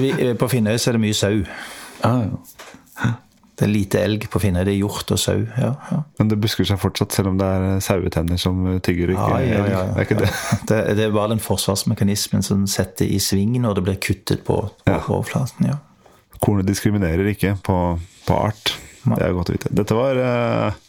Vi, 0.00 0.12
eh, 0.16 0.33
på 0.40 0.49
Finnøy 0.49 0.78
så 0.80 0.90
er 0.92 0.97
det 0.99 1.02
mye 1.04 1.16
sau. 1.18 1.42
Ah, 2.06 2.25
ja. 2.25 3.11
Det 3.54 3.68
er 3.68 3.71
lite 3.71 4.00
elg 4.02 4.25
på 4.33 4.40
Finnøy. 4.42 4.64
Det 4.66 4.73
er 4.73 4.80
hjort 4.80 5.12
og 5.14 5.18
sau. 5.21 5.37
Ja, 5.61 5.68
ja. 5.92 5.99
Men 6.18 6.30
det 6.33 6.40
busker 6.42 6.66
seg 6.66 6.80
fortsatt, 6.83 7.12
selv 7.14 7.30
om 7.30 7.37
det 7.38 7.47
er 7.47 7.76
sauetenner 7.85 8.40
som 8.40 8.64
tygger 8.83 9.12
ikke 9.14 9.28
Ja, 9.30 9.42
ja, 9.47 9.66
ja. 9.71 9.83
Det 9.92 10.00
er 10.00 10.09
ikke 10.09 10.18
det. 10.25 10.30
Det, 10.73 10.78
det 10.99 11.04
er 11.06 11.12
bare 11.14 11.35
den 11.37 11.44
forsvarsmekanismen 11.44 12.42
som 12.42 12.64
setter 12.71 13.06
i 13.06 13.21
sving 13.23 13.54
når 13.62 13.78
det 13.78 13.85
blir 13.87 14.00
kuttet 14.02 14.42
på, 14.49 14.56
på 14.83 14.90
Ja. 14.90 14.99
overflaten. 15.06 15.68
Ja. 15.71 15.76
Kornet 16.42 16.66
diskriminerer 16.66 17.28
ikke 17.30 17.54
på, 17.64 17.76
på 18.26 18.40
art. 18.49 18.75
Det 19.04 19.21
er 19.23 19.37
godt 19.37 19.52
å 19.52 19.54
vite. 19.54 19.71
Dette 19.76 19.94
var 19.97 20.18
eh, 20.18 20.83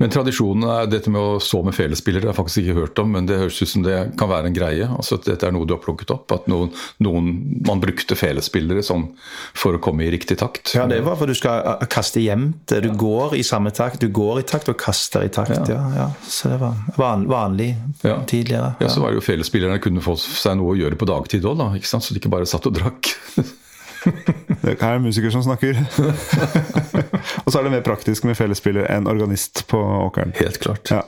Men 0.00 0.12
tradisjonen 0.12 0.66
er 0.68 0.90
dette 0.90 1.10
med 1.12 1.20
å 1.20 1.40
så 1.42 1.62
med 1.64 1.74
felespillere, 1.76 2.22
det 2.22 2.28
har 2.30 2.34
jeg 2.34 2.40
faktisk 2.40 2.62
ikke 2.62 2.78
hørt 2.80 3.00
om, 3.02 3.12
men 3.16 3.28
det 3.28 3.38
høres 3.40 3.60
ut 3.62 3.70
som 3.70 3.84
det 3.86 3.98
kan 4.20 4.30
være 4.30 4.50
en 4.50 4.56
greie. 4.56 4.88
Altså 4.88 5.18
at 5.18 5.28
Dette 5.28 5.48
er 5.48 5.54
noe 5.54 5.68
du 5.68 5.74
har 5.76 5.82
plukket 5.82 6.12
opp, 6.14 6.32
at 6.34 6.48
noen, 6.50 6.72
noen 7.04 7.30
man 7.66 7.80
brukte 7.82 8.16
felespillere 8.18 8.84
sånn 8.84 9.08
for 9.56 9.78
å 9.78 9.82
komme 9.82 10.06
i 10.06 10.10
riktig 10.12 10.38
takt. 10.42 10.74
Ja, 10.76 10.86
det 10.90 11.00
var 11.06 11.16
for 11.20 11.30
du 11.30 11.36
skal 11.38 11.64
uh, 11.64 11.86
kaste 11.90 12.22
jevnt. 12.22 12.74
Du 12.82 12.90
går 12.98 13.36
i 13.38 13.44
samme 13.46 13.72
takt. 13.74 14.02
Du 14.02 14.10
går 14.12 14.42
i 14.42 14.46
takt 14.48 14.70
og 14.72 14.78
kaster 14.80 15.24
i 15.26 15.32
takt. 15.32 15.56
Ja. 15.70 15.80
Ja, 15.96 16.08
Så 16.26 16.52
det 16.52 16.60
var 16.62 16.76
van, 16.98 17.26
vanlig 17.30 17.72
Ja. 18.02 18.18
tidligere. 18.26 18.74
Ja, 18.80 18.88
så 18.88 19.00
var 19.00 19.12
det 19.12 19.20
jo 19.20 19.26
Felespillerne 19.26 19.80
kunne 19.82 20.02
få 20.04 20.16
seg 20.18 20.58
noe 20.58 20.74
å 20.74 20.78
gjøre 20.78 20.98
på 20.98 21.08
dagtid 21.08 21.46
òg, 21.48 21.60
så 21.86 22.00
de 22.12 22.20
ikke 22.20 22.32
bare 22.32 22.48
satt 22.48 22.66
og 22.66 22.74
drakk. 22.76 23.12
Det 24.62 24.76
er 24.76 24.94
en 24.96 25.02
musiker 25.02 25.32
som 25.34 25.42
snakker. 25.42 25.78
og 27.44 27.48
så 27.50 27.58
er 27.58 27.66
det 27.66 27.72
mer 27.74 27.84
praktisk 27.86 28.26
med 28.28 28.38
fellesspiller 28.38 28.86
enn 28.92 29.08
organist 29.10 29.64
på 29.70 29.78
åkeren. 29.78 30.34
Helt 30.38 30.60
klart. 30.62 30.92
Ja. 30.92 31.02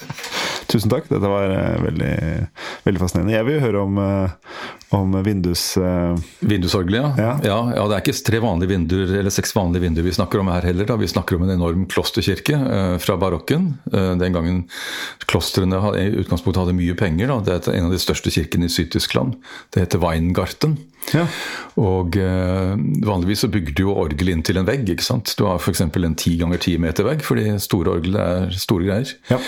Tusen 0.72 0.92
takk. 0.92 1.08
Dette 1.10 1.28
var 1.28 1.52
eh, 1.52 1.80
veldig, 1.82 2.12
veldig 2.86 3.02
fascinerende. 3.02 3.36
Jeg 3.36 3.48
vil 3.48 3.60
høre 3.64 3.84
om, 3.86 3.98
eh, 4.00 4.56
om 4.92 5.14
vindus... 5.24 5.76
Uh... 5.80 6.18
Vindusorgelet, 6.40 7.00
ja. 7.00 7.12
Ja. 7.16 7.32
Ja. 7.44 7.58
ja. 7.76 7.86
Det 7.88 7.96
er 7.96 8.04
ikke 8.04 8.16
tre 8.26 8.40
vanlige 8.44 8.72
vinduer 8.74 9.14
eller 9.20 9.34
seks 9.34 9.54
vanlige 9.56 9.86
vinduer 9.86 10.06
vi 10.06 10.14
snakker 10.16 10.42
om 10.42 10.50
her 10.52 10.66
heller. 10.68 10.88
Da. 10.88 10.98
Vi 11.00 11.10
snakker 11.10 11.38
om 11.38 11.46
en 11.46 11.54
enorm 11.56 11.86
klosterkirke 11.90 12.58
uh, 12.60 12.96
fra 13.02 13.16
barokken. 13.20 13.72
Uh, 13.92 14.12
den 14.20 14.36
gangen 14.36 14.62
klostrene 15.26 15.80
hadde, 15.82 16.04
i 16.04 16.22
utgangspunktet 16.24 16.64
hadde 16.64 16.78
mye 16.78 16.96
penger. 16.98 17.32
Da. 17.32 17.40
Det 17.48 17.58
er 17.72 17.80
en 17.80 17.90
av 17.90 17.96
de 17.96 18.02
største 18.02 18.32
kirkene 18.34 18.68
i 18.68 18.72
Syd-Tyskland. 18.72 19.38
Det 19.72 19.86
heter 19.86 20.02
Weingarten. 20.02 20.78
Ja. 21.10 21.24
Og 21.80 22.16
eh, 22.20 22.72
vanligvis 23.04 23.42
så 23.44 23.48
bygger 23.50 23.74
du 23.74 23.82
jo 23.86 23.94
orgel 23.98 24.30
inn 24.32 24.44
til 24.46 24.60
en 24.60 24.66
vegg. 24.68 24.86
ikke 24.92 25.04
sant? 25.04 25.34
Du 25.38 25.44
har 25.48 25.58
f.eks. 25.58 25.82
en 25.82 26.16
ti 26.18 26.36
ganger 26.40 26.60
ti 26.62 26.76
meter 26.80 27.06
vegg, 27.08 27.24
fordi 27.26 27.48
store 27.62 27.96
orgel 27.96 28.18
er 28.20 28.52
store 28.54 28.86
greier. 28.86 29.14
Ja. 29.32 29.40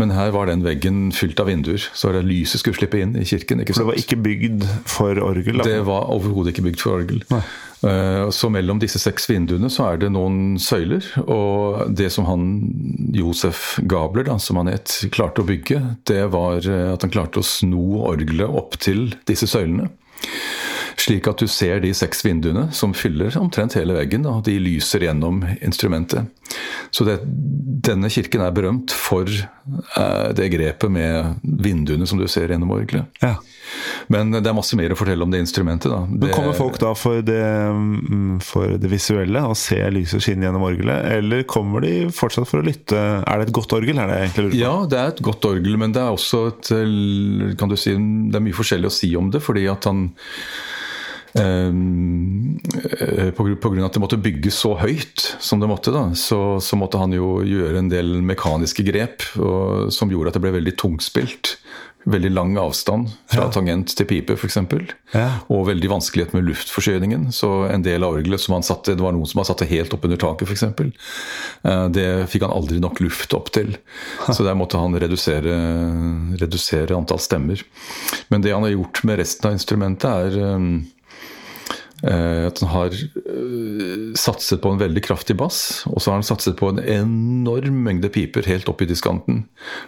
Men 0.00 0.14
her 0.16 0.32
var 0.34 0.48
den 0.50 0.64
veggen 0.64 1.10
fylt 1.14 1.40
av 1.42 1.50
vinduer, 1.50 1.82
så 1.92 2.14
det 2.14 2.24
lyset 2.26 2.62
skulle 2.62 2.78
slippe 2.78 3.02
inn 3.02 3.14
i 3.20 3.26
kirken. 3.28 3.62
ikke 3.62 3.76
sant? 3.76 3.82
sant? 3.82 3.84
det 3.84 3.90
var 3.92 4.00
ikke 4.00 4.20
bygd 4.24 4.66
for 4.90 5.18
orgel? 5.24 5.58
Da. 5.60 5.64
Det 5.68 5.80
var 5.86 6.10
overhodet 6.14 6.54
ikke 6.54 6.66
bygd 6.70 6.80
for 6.84 6.98
orgel. 7.00 7.22
Eh, 7.84 8.30
Så 8.30 8.48
mellom 8.52 8.78
disse 8.80 8.98
seks 9.02 9.26
vinduene 9.28 9.68
så 9.72 9.90
er 9.92 9.98
det 10.04 10.12
noen 10.14 10.56
søyler. 10.62 11.04
Og 11.26 11.90
det 11.94 12.10
som 12.14 12.24
han 12.28 12.46
Josef 13.12 13.78
Gabler, 13.90 14.24
da, 14.30 14.38
som 14.40 14.56
han 14.62 14.70
het, 14.72 15.00
klarte 15.12 15.42
å 15.44 15.48
bygge, 15.48 15.82
det 16.08 16.22
var 16.32 16.64
eh, 16.64 16.92
at 16.94 17.02
han 17.04 17.12
klarte 17.12 17.42
å 17.42 17.46
sno 17.46 18.04
orgelet 18.08 18.48
opp 18.48 18.78
til 18.80 19.10
disse 19.28 19.46
søylene. 19.50 19.90
Slik 20.96 21.26
at 21.28 21.40
du 21.42 21.48
ser 21.50 21.80
de 21.82 21.90
seks 21.92 22.22
vinduene 22.24 22.68
som 22.72 22.92
fyller 22.96 23.34
omtrent 23.36 23.74
hele 23.76 23.96
veggen. 23.96 24.24
og 24.30 24.44
De 24.46 24.54
lyser 24.62 25.02
gjennom 25.04 25.42
instrumentet. 25.60 26.30
Så 26.94 27.04
det, 27.04 27.18
denne 27.84 28.08
kirken 28.08 28.44
er 28.46 28.54
berømt 28.54 28.94
for 28.94 29.26
eh, 29.28 30.28
det 30.38 30.48
grepet 30.54 30.92
med 30.94 31.42
vinduene 31.42 32.06
som 32.08 32.20
du 32.22 32.28
ser 32.30 32.48
gjennom 32.54 32.70
orgelet. 32.76 33.10
Ja. 33.20 33.34
Men 34.12 34.34
det 34.34 34.44
er 34.44 34.56
masse 34.56 34.76
mer 34.78 34.92
å 34.92 34.98
fortelle 34.98 35.24
om 35.24 35.32
det 35.32 35.40
instrumentet. 35.44 35.90
da. 35.92 36.02
Men 36.10 36.34
Kommer 36.34 36.56
folk 36.56 36.78
da 36.82 36.92
for 36.98 37.22
det, 37.24 37.40
mm, 37.40 38.40
for 38.44 38.76
det 38.80 38.90
visuelle 38.92 39.44
og 39.48 39.56
se 39.58 39.78
lyset 39.94 40.24
skinne 40.24 40.48
gjennom 40.48 40.66
orgelet, 40.66 41.08
eller 41.18 41.44
kommer 41.48 41.84
de 41.84 41.94
fortsatt 42.14 42.48
for 42.50 42.60
å 42.60 42.66
lytte? 42.66 43.00
Er 43.24 43.40
det 43.40 43.48
et 43.48 43.56
godt 43.56 43.76
orgel? 43.76 43.98
er 43.98 44.10
det 44.10 44.20
egentlig 44.20 44.44
lurer 44.44 44.54
på? 44.54 44.60
Ja, 44.60 44.76
det 44.90 45.00
er 45.00 45.12
et 45.14 45.24
godt 45.24 45.48
orgel, 45.48 45.76
men 45.80 45.94
det 45.94 46.02
er 46.02 46.14
også 46.14 46.46
et 46.52 46.72
kan 47.58 47.70
du 47.70 47.76
si, 47.78 47.94
Det 47.94 48.38
er 48.38 48.44
mye 48.44 48.56
forskjellig 48.56 48.90
å 48.90 48.94
si 48.94 49.14
om 49.16 49.30
det, 49.30 49.42
fordi 49.44 49.68
at 49.70 49.90
han 49.90 50.08
Um, 51.34 52.60
av 52.70 53.40
at 53.42 53.96
det 53.96 54.02
måtte 54.02 54.20
bygges 54.22 54.60
så 54.62 54.76
høyt 54.78 55.24
som 55.42 55.58
det 55.58 55.66
måtte, 55.66 55.90
da, 55.90 56.04
så, 56.14 56.60
så 56.62 56.78
måtte 56.78 57.00
han 57.00 57.10
jo 57.16 57.40
gjøre 57.42 57.80
en 57.80 57.90
del 57.90 58.20
mekaniske 58.22 58.86
grep 58.86 59.26
og, 59.34 59.90
som 59.90 60.12
gjorde 60.12 60.30
at 60.30 60.38
det 60.38 60.44
ble 60.44 60.54
veldig 60.54 60.76
tungspilt. 60.78 61.56
Veldig 62.04 62.30
lang 62.34 62.56
avstand 62.60 63.08
fra 63.32 63.46
tangent 63.52 63.94
til 63.96 64.08
pipe, 64.08 64.36
f.eks. 64.36 64.58
Ja. 65.14 65.28
Og 65.48 65.66
veldig 65.70 65.88
vanskelighet 65.88 66.34
med 66.36 66.44
luftforsyningen. 66.50 67.30
Så 67.32 67.50
en 67.70 67.84
del 67.86 68.04
av 68.04 68.18
orgelet 68.18 68.42
som 68.42 68.56
han 68.58 68.66
satte, 68.66 68.96
det 68.96 69.04
var 69.04 69.14
noen 69.16 69.28
som 69.30 69.40
han 69.40 69.48
satte 69.48 69.68
helt 69.70 69.94
opp 69.96 70.04
under 70.04 70.20
taket, 70.20 70.50
f.eks. 70.50 70.66
Det 71.96 72.08
fikk 72.28 72.44
han 72.44 72.52
aldri 72.52 72.80
nok 72.82 73.00
luft 73.04 73.36
opp 73.36 73.48
til. 73.56 73.72
Så 74.28 74.44
der 74.44 74.58
måtte 74.58 74.80
han 74.80 74.96
redusere, 75.00 75.56
redusere 76.40 76.96
antall 76.96 77.22
stemmer. 77.24 77.64
Men 78.28 78.44
det 78.44 78.52
han 78.52 78.66
har 78.66 78.74
gjort 78.76 79.04
med 79.08 79.22
resten 79.22 79.48
av 79.48 79.56
instrumentet, 79.56 80.10
er 80.10 80.38
eh, 80.40 80.52
eh, 80.54 80.82
at 82.04 82.60
han 82.60 82.70
har 82.72 82.94
eh, 82.94 84.12
satset 84.18 84.60
på 84.62 84.72
en 84.72 84.80
veldig 84.80 85.02
kraftig 85.06 85.36
bass, 85.40 85.58
og 85.88 86.02
så 86.02 86.10
har 86.10 86.20
han 86.20 86.26
satset 86.26 86.56
på 86.58 86.68
en 86.72 86.80
enorm 86.82 87.80
mengde 87.86 88.10
piper 88.12 88.46
helt 88.50 88.68
opp 88.68 88.84
i 88.84 88.88
diskanten. 88.90 89.44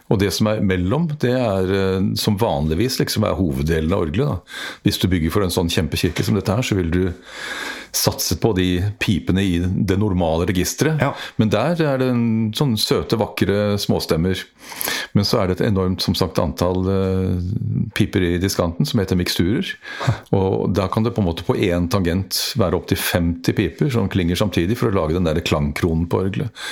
Og 0.08 0.20
det 0.22 0.32
som 0.36 0.48
er 0.50 0.64
mellom, 0.64 1.10
det 1.22 1.34
er 1.36 1.72
eh, 1.76 2.10
som 2.20 2.38
vanligvis 2.40 3.00
liksom 3.02 3.26
er 3.28 3.36
hoveddelen 3.38 3.92
av 3.92 4.06
orgelet. 4.06 4.32
Da. 4.32 4.80
Hvis 4.86 5.00
du 5.02 5.08
bygger 5.12 5.34
for 5.34 5.46
en 5.46 5.54
sånn 5.54 5.72
kjempekirke 5.72 6.24
som 6.24 6.38
dette 6.38 6.56
her, 6.56 6.64
så 6.66 6.78
vil 6.78 6.92
du 6.94 7.02
satse 7.96 8.36
på 8.40 8.52
de 8.56 8.68
pipene 9.00 9.42
i 9.42 9.58
det 9.60 9.96
normale 10.00 10.46
registeret. 10.48 11.00
Ja. 11.02 11.12
Men 11.40 11.52
der 11.52 11.80
er 11.80 12.00
det 12.00 12.10
en 12.12 12.26
sånn 12.56 12.76
søte, 12.80 13.18
vakre 13.20 13.76
småstemmer. 13.80 14.42
Men 15.16 15.24
så 15.24 15.40
er 15.40 15.48
det 15.48 15.56
et 15.56 15.66
enormt 15.70 16.04
som 16.04 16.16
sagt, 16.18 16.40
antall 16.42 16.84
eh, 16.92 17.36
piper 17.96 18.24
i 18.26 18.34
diskanten 18.42 18.88
som 18.88 19.00
heter 19.00 19.18
miksturer. 19.18 19.70
Og 20.36 20.68
da 20.76 20.90
kan 20.92 21.06
det 21.06 21.14
på 21.16 21.24
en 21.24 21.28
måte 21.30 21.46
på 21.46 21.56
én 21.56 21.88
tangent 21.92 22.38
være 22.60 22.76
opptil 22.76 23.00
50 23.00 23.56
piper 23.56 23.92
som 23.94 24.10
klinger 24.12 24.38
samtidig 24.38 24.76
for 24.80 24.90
å 24.90 24.96
lage 24.98 25.16
den 25.16 25.28
der 25.28 25.40
klangkronen 25.40 26.04
på 26.12 26.20
orgelet. 26.26 26.66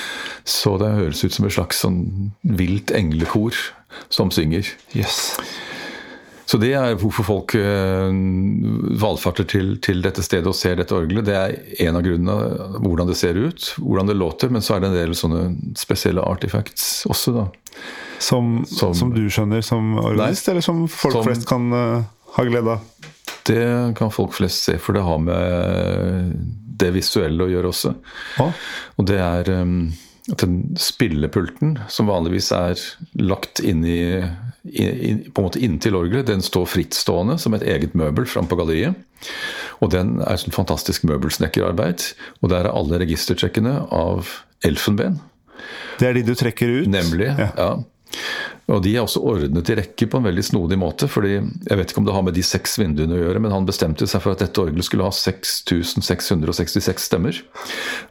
Så 0.45 0.77
det 0.81 0.93
høres 0.99 1.25
ut 1.25 1.33
som 1.33 1.49
et 1.49 1.57
slags 1.57 1.81
sånn 1.81 2.03
vilt 2.45 2.93
englekor 2.95 3.57
som 4.13 4.31
synger. 4.33 4.69
Yes. 4.93 5.33
Så 6.45 6.59
det 6.61 6.71
er 6.77 6.93
hvorfor 7.01 7.25
folk 7.25 7.55
eh, 7.57 8.11
valfarter 9.01 9.47
til, 9.49 9.75
til 9.81 10.01
dette 10.05 10.21
stedet 10.25 10.45
og 10.51 10.57
ser 10.57 10.77
dette 10.77 10.93
orgelet. 10.93 11.25
Det 11.25 11.35
er 11.35 11.55
en 11.87 11.97
av 11.97 12.05
grunnene 12.05 12.81
hvordan 12.85 13.09
det 13.09 13.17
ser 13.17 13.39
ut, 13.39 13.71
hvordan 13.81 14.11
det 14.11 14.17
låter, 14.19 14.53
men 14.53 14.61
så 14.61 14.75
er 14.75 14.83
det 14.83 14.91
en 14.91 14.97
del 14.99 15.15
sånne 15.17 15.45
spesielle 15.79 16.21
artifacts 16.21 17.05
også, 17.09 17.33
da. 17.39 17.47
Som, 18.21 18.61
som, 18.69 18.93
Som- 18.95 19.11
du 19.15 19.25
skjønner 19.27 19.65
som 19.65 19.97
organist, 19.99 20.47
eller 20.53 20.63
som 20.63 20.85
folk 20.87 21.17
Som- 21.17 21.25
flest 21.27 21.49
kan 21.49 21.65
uh, 21.73 22.05
ha 22.37 22.45
glede 22.47 22.77
av? 22.77 22.85
Det 23.45 23.65
kan 23.97 24.09
folk 24.13 24.33
flest 24.33 24.63
se, 24.69 24.77
for 24.81 24.95
det 24.97 25.03
har 25.05 25.19
med 25.21 26.31
det 26.79 26.89
visuelle 26.95 27.45
å 27.45 27.51
gjøre 27.51 27.69
også. 27.69 27.91
Ah. 28.41 28.55
Og 28.97 29.05
det 29.09 29.19
er 29.21 29.51
um, 29.61 29.91
den 30.27 30.75
spillepulten, 30.79 31.77
som 31.91 32.09
vanligvis 32.09 32.51
er 32.55 32.81
lagt 33.19 33.61
inn 33.61 33.83
i, 33.85 34.23
i, 34.65 34.85
på 35.29 35.41
en 35.41 35.47
måte 35.47 35.61
inntil 35.61 35.97
orgelet, 35.99 36.27
den 36.29 36.41
står 36.45 36.65
frittstående 36.71 37.37
som 37.41 37.53
et 37.57 37.65
eget 37.65 37.93
møbel 37.97 38.25
framme 38.29 38.49
på 38.49 38.57
galleriet. 38.59 38.97
Og 39.83 39.91
den 39.93 40.17
er 40.23 40.37
et 40.39 40.55
fantastisk 40.55 41.05
møbelsnekkerarbeid. 41.09 42.07
Og 42.41 42.51
der 42.53 42.65
er 42.65 42.73
alle 42.73 43.01
registertrekkene 43.01 43.79
av 43.93 44.31
elfenben. 44.65 45.19
Det 45.99 46.09
er 46.09 46.17
de 46.17 46.25
du 46.27 46.33
trekker 46.37 46.81
ut? 46.81 46.89
Nemlig. 46.91 47.29
ja. 47.33 47.51
ja. 47.57 47.73
Og 48.71 48.81
de 48.81 48.95
er 48.95 49.03
også 49.03 49.21
ordnet 49.21 49.69
i 49.69 49.75
rekke 49.77 50.07
på 50.09 50.17
en 50.17 50.25
veldig 50.25 50.43
snodig 50.47 50.77
måte. 50.81 51.07
fordi 51.11 51.33
Jeg 51.35 51.77
vet 51.77 51.91
ikke 51.91 52.01
om 52.01 52.07
det 52.07 52.15
har 52.15 52.25
med 52.25 52.33
de 52.33 52.43
seks 52.45 52.79
vinduene 52.81 53.13
å 53.17 53.21
gjøre, 53.21 53.41
men 53.43 53.53
han 53.53 53.67
bestemte 53.67 54.07
seg 54.09 54.23
for 54.23 54.33
at 54.33 54.41
dette 54.41 54.61
orgelet 54.61 54.87
skulle 54.87 55.05
ha 55.05 55.13
6666 55.13 57.05
stemmer. 57.05 57.41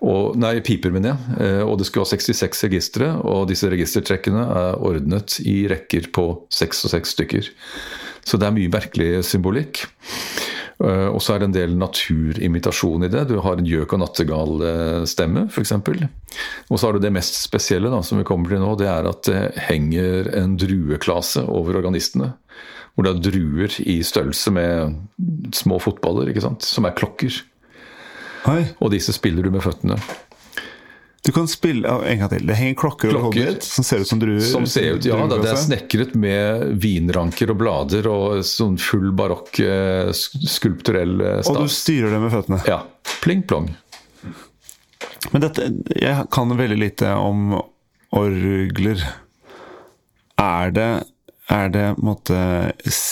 Og, 0.00 0.36
nei, 0.38 0.60
piper, 0.60 0.94
mener 0.94 1.14
jeg. 1.14 1.18
Eh, 1.40 1.62
og 1.66 1.78
det 1.80 1.88
skulle 1.88 2.06
ha 2.06 2.12
66 2.12 2.66
registre, 2.68 3.10
og 3.24 3.48
disse 3.50 3.70
registertrekkene 3.72 4.46
er 4.46 4.78
ordnet 4.78 5.40
i 5.42 5.64
rekker 5.70 6.10
på 6.14 6.28
seks 6.54 6.84
og 6.86 6.94
seks 6.94 7.16
stykker. 7.18 7.50
Så 8.24 8.38
det 8.40 8.46
er 8.48 8.56
mye 8.56 8.72
merkelig 8.72 9.24
symbolikk. 9.28 9.84
Eh, 10.82 11.08
og 11.08 11.20
så 11.22 11.34
er 11.34 11.42
det 11.42 11.48
en 11.50 11.56
del 11.56 11.76
naturimitasjon 11.78 13.06
i 13.06 13.10
det. 13.12 13.26
Du 13.30 13.36
har 13.44 13.60
en 13.60 13.68
gjøk- 13.68 13.94
og 13.94 14.02
nattergalstemme, 14.02 15.46
f.eks. 15.52 15.74
Og 15.78 16.78
så 16.78 16.86
har 16.86 16.96
du 16.96 17.02
det 17.04 17.14
mest 17.14 17.38
spesielle 17.42 17.92
da, 17.92 18.02
som 18.02 18.20
vi 18.20 18.26
kommer 18.26 18.50
til 18.50 18.62
nå, 18.62 18.74
det 18.80 18.90
er 18.90 19.08
at 19.10 19.22
det 19.28 19.42
henger 19.68 20.32
en 20.40 20.58
drueklase 20.60 21.44
over 21.46 21.78
organistene. 21.82 22.32
Hvor 22.94 23.06
det 23.06 23.14
er 23.14 23.24
druer 23.26 23.80
i 23.90 23.98
størrelse 24.06 24.52
med 24.54 25.54
små 25.56 25.80
fotballer, 25.82 26.30
ikke 26.30 26.44
sant? 26.44 26.66
som 26.66 26.86
er 26.86 26.94
klokker. 26.94 27.40
Hei. 28.44 28.60
Og 28.84 28.92
disse 28.92 29.14
spiller 29.16 29.46
du 29.46 29.50
med 29.54 29.64
føttene. 29.64 29.96
Du 31.24 31.32
kan 31.32 31.46
spille 31.48 31.88
en 31.88 32.18
gang 32.20 32.28
til. 32.28 32.42
Det 32.46 32.56
henger 32.58 32.74
klokker, 32.76 33.08
klokker 33.14 33.26
over 33.30 33.38
hodet 33.48 33.64
som 33.64 33.86
ser 33.86 34.02
ut 34.04 34.08
som 34.10 34.20
druer? 34.20 34.42
Som 34.44 34.66
ser 34.68 34.98
ut, 34.98 35.06
ja, 35.08 35.16
da, 35.24 35.38
Det 35.40 35.54
er 35.54 35.60
snekret 35.62 36.12
med 36.20 36.74
vinranker 36.82 37.54
og 37.54 37.62
blader 37.62 38.08
og 38.10 38.42
sånn 38.44 38.76
full 38.76 39.08
barokk 39.16 39.62
eh, 39.64 40.10
skulpturell 40.12 41.16
stas. 41.40 41.48
Og 41.54 41.64
du 41.64 41.72
styrer 41.72 42.12
det 42.12 42.20
med 42.26 42.34
føttene? 42.34 42.60
Ja. 42.68 42.82
Pling-plong. 43.24 43.70
Men 45.32 45.44
dette 45.46 45.70
Jeg 45.96 46.26
kan 46.34 46.52
veldig 46.56 46.76
lite 46.76 47.14
om 47.16 47.54
orgler. 48.14 49.00
Er 50.40 50.74
det 50.76 50.88
er 51.52 51.68
det 51.68 51.80
en 51.90 51.98
måte, 52.00 52.36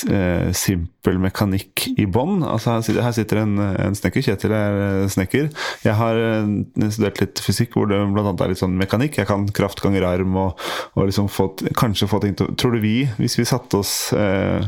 eh, 0.09 0.53
simpel 0.57 1.19
mekanikk 1.21 1.85
i 2.01 2.07
bånn? 2.09 2.41
Altså, 2.49 2.79
her 2.81 3.12
sitter 3.12 3.43
en, 3.43 3.59
en 3.61 3.97
snekker. 3.97 4.25
Kjetil 4.25 4.55
er 4.57 4.79
eh, 4.87 5.09
snekker. 5.12 5.51
Jeg 5.85 5.97
har 5.99 6.17
eh, 6.17 6.87
studert 6.89 7.21
litt 7.21 7.43
fysikk 7.45 7.77
hvor 7.77 7.91
det 7.91 8.01
bl.a. 8.15 8.33
er 8.33 8.55
litt 8.55 8.62
sånn 8.62 8.79
mekanikk. 8.81 9.21
Jeg 9.21 9.29
kan 9.29 9.45
kraft 9.53 9.85
ganger 9.85 10.09
arm 10.09 10.39
og, 10.41 10.65
og 10.97 11.11
liksom 11.11 11.29
fått, 11.29 11.67
kanskje 11.77 12.09
få 12.09 12.23
ting 12.25 12.39
til 12.39 12.49
Tror 12.57 12.73
du 12.77 12.81
vi, 12.81 12.97
hvis 13.21 13.37
vi 13.37 13.49
satte 13.49 13.83
oss 13.83 13.95
eh, 14.17 14.65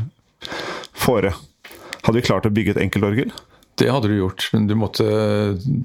fore, 0.93 1.33
hadde 2.05 2.19
vi 2.19 2.27
klart 2.27 2.45
å 2.45 2.53
bygge 2.53 2.77
et 2.77 2.85
enkeltorgel? 2.85 3.33
Det 3.75 3.89
hadde 3.91 4.09
du 4.11 4.15
gjort, 4.17 4.47
men 4.53 4.69
du 4.71 4.75
måtte, 4.79 5.05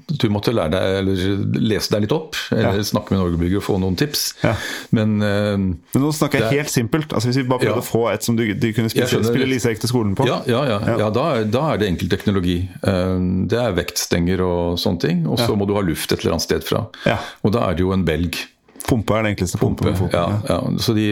du 0.08 0.25
måtte 0.29 0.53
lære 0.53 0.74
deg, 0.75 0.98
eller 1.00 1.62
lese 1.72 1.93
deg 1.96 2.03
litt 2.05 2.13
opp. 2.13 2.38
Eller 2.53 2.77
ja. 2.77 2.86
snakke 2.86 3.13
med 3.13 3.19
en 3.19 3.25
orgelbygger 3.25 3.62
og 3.62 3.65
få 3.65 3.77
noen 3.81 3.98
tips. 3.98 4.25
Ja. 4.43 4.53
Men, 4.96 5.15
uh, 5.24 5.55
men, 5.58 6.03
nå 6.03 6.12
snakker 6.13 6.46
jeg 6.46 6.62
helt 6.62 6.74
simpelt. 6.74 7.15
Altså 7.15 7.31
Hvis 7.31 7.41
vi 7.41 7.48
bare 7.50 7.63
prøvde 7.63 7.79
ja. 7.79 7.86
å 7.86 7.88
få 7.88 8.03
et 8.12 8.27
som 8.27 8.38
du, 8.38 8.46
du 8.53 8.69
kunne 8.77 8.93
spille, 8.93 9.24
spille 9.25 9.50
Lisa 9.50 9.74
til 9.74 9.91
skolen 9.91 10.13
på. 10.17 10.27
Ja, 10.29 10.43
ja, 10.50 10.62
ja. 10.69 11.10
Da, 11.10 11.31
da, 11.50 11.65
er 11.74 11.81
det 11.81 11.89
enkel 11.89 12.13
teknologi. 12.13 12.60
Uh, 12.86 13.17
det 13.50 13.58
er 13.58 13.75
vektstenger 13.79 14.46
og 14.46 14.77
sånne 14.81 15.05
ting. 15.08 15.25
Og 15.25 15.41
så 15.41 15.58
må 15.58 15.65
du 15.69 15.74
ha 15.77 15.84
luft 15.86 16.13
et 16.13 16.22
eller 16.22 16.38
annet 16.38 16.46
sted 16.46 16.65
fra. 16.67 16.86
Og 17.41 17.58
da 17.58 17.65
er 17.69 17.77
det 17.79 17.88
jo 17.88 17.93
en 17.96 18.05
belg. 18.05 18.38
Pumpe 18.89 19.17
er 19.17 19.25
det 19.25 19.34
enkleste. 19.36 19.60
Pumpe, 19.62 19.91
pumpe 19.93 20.10
ja, 20.13 20.39
ja. 20.50 20.60
Så 20.81 20.96
de, 20.98 21.10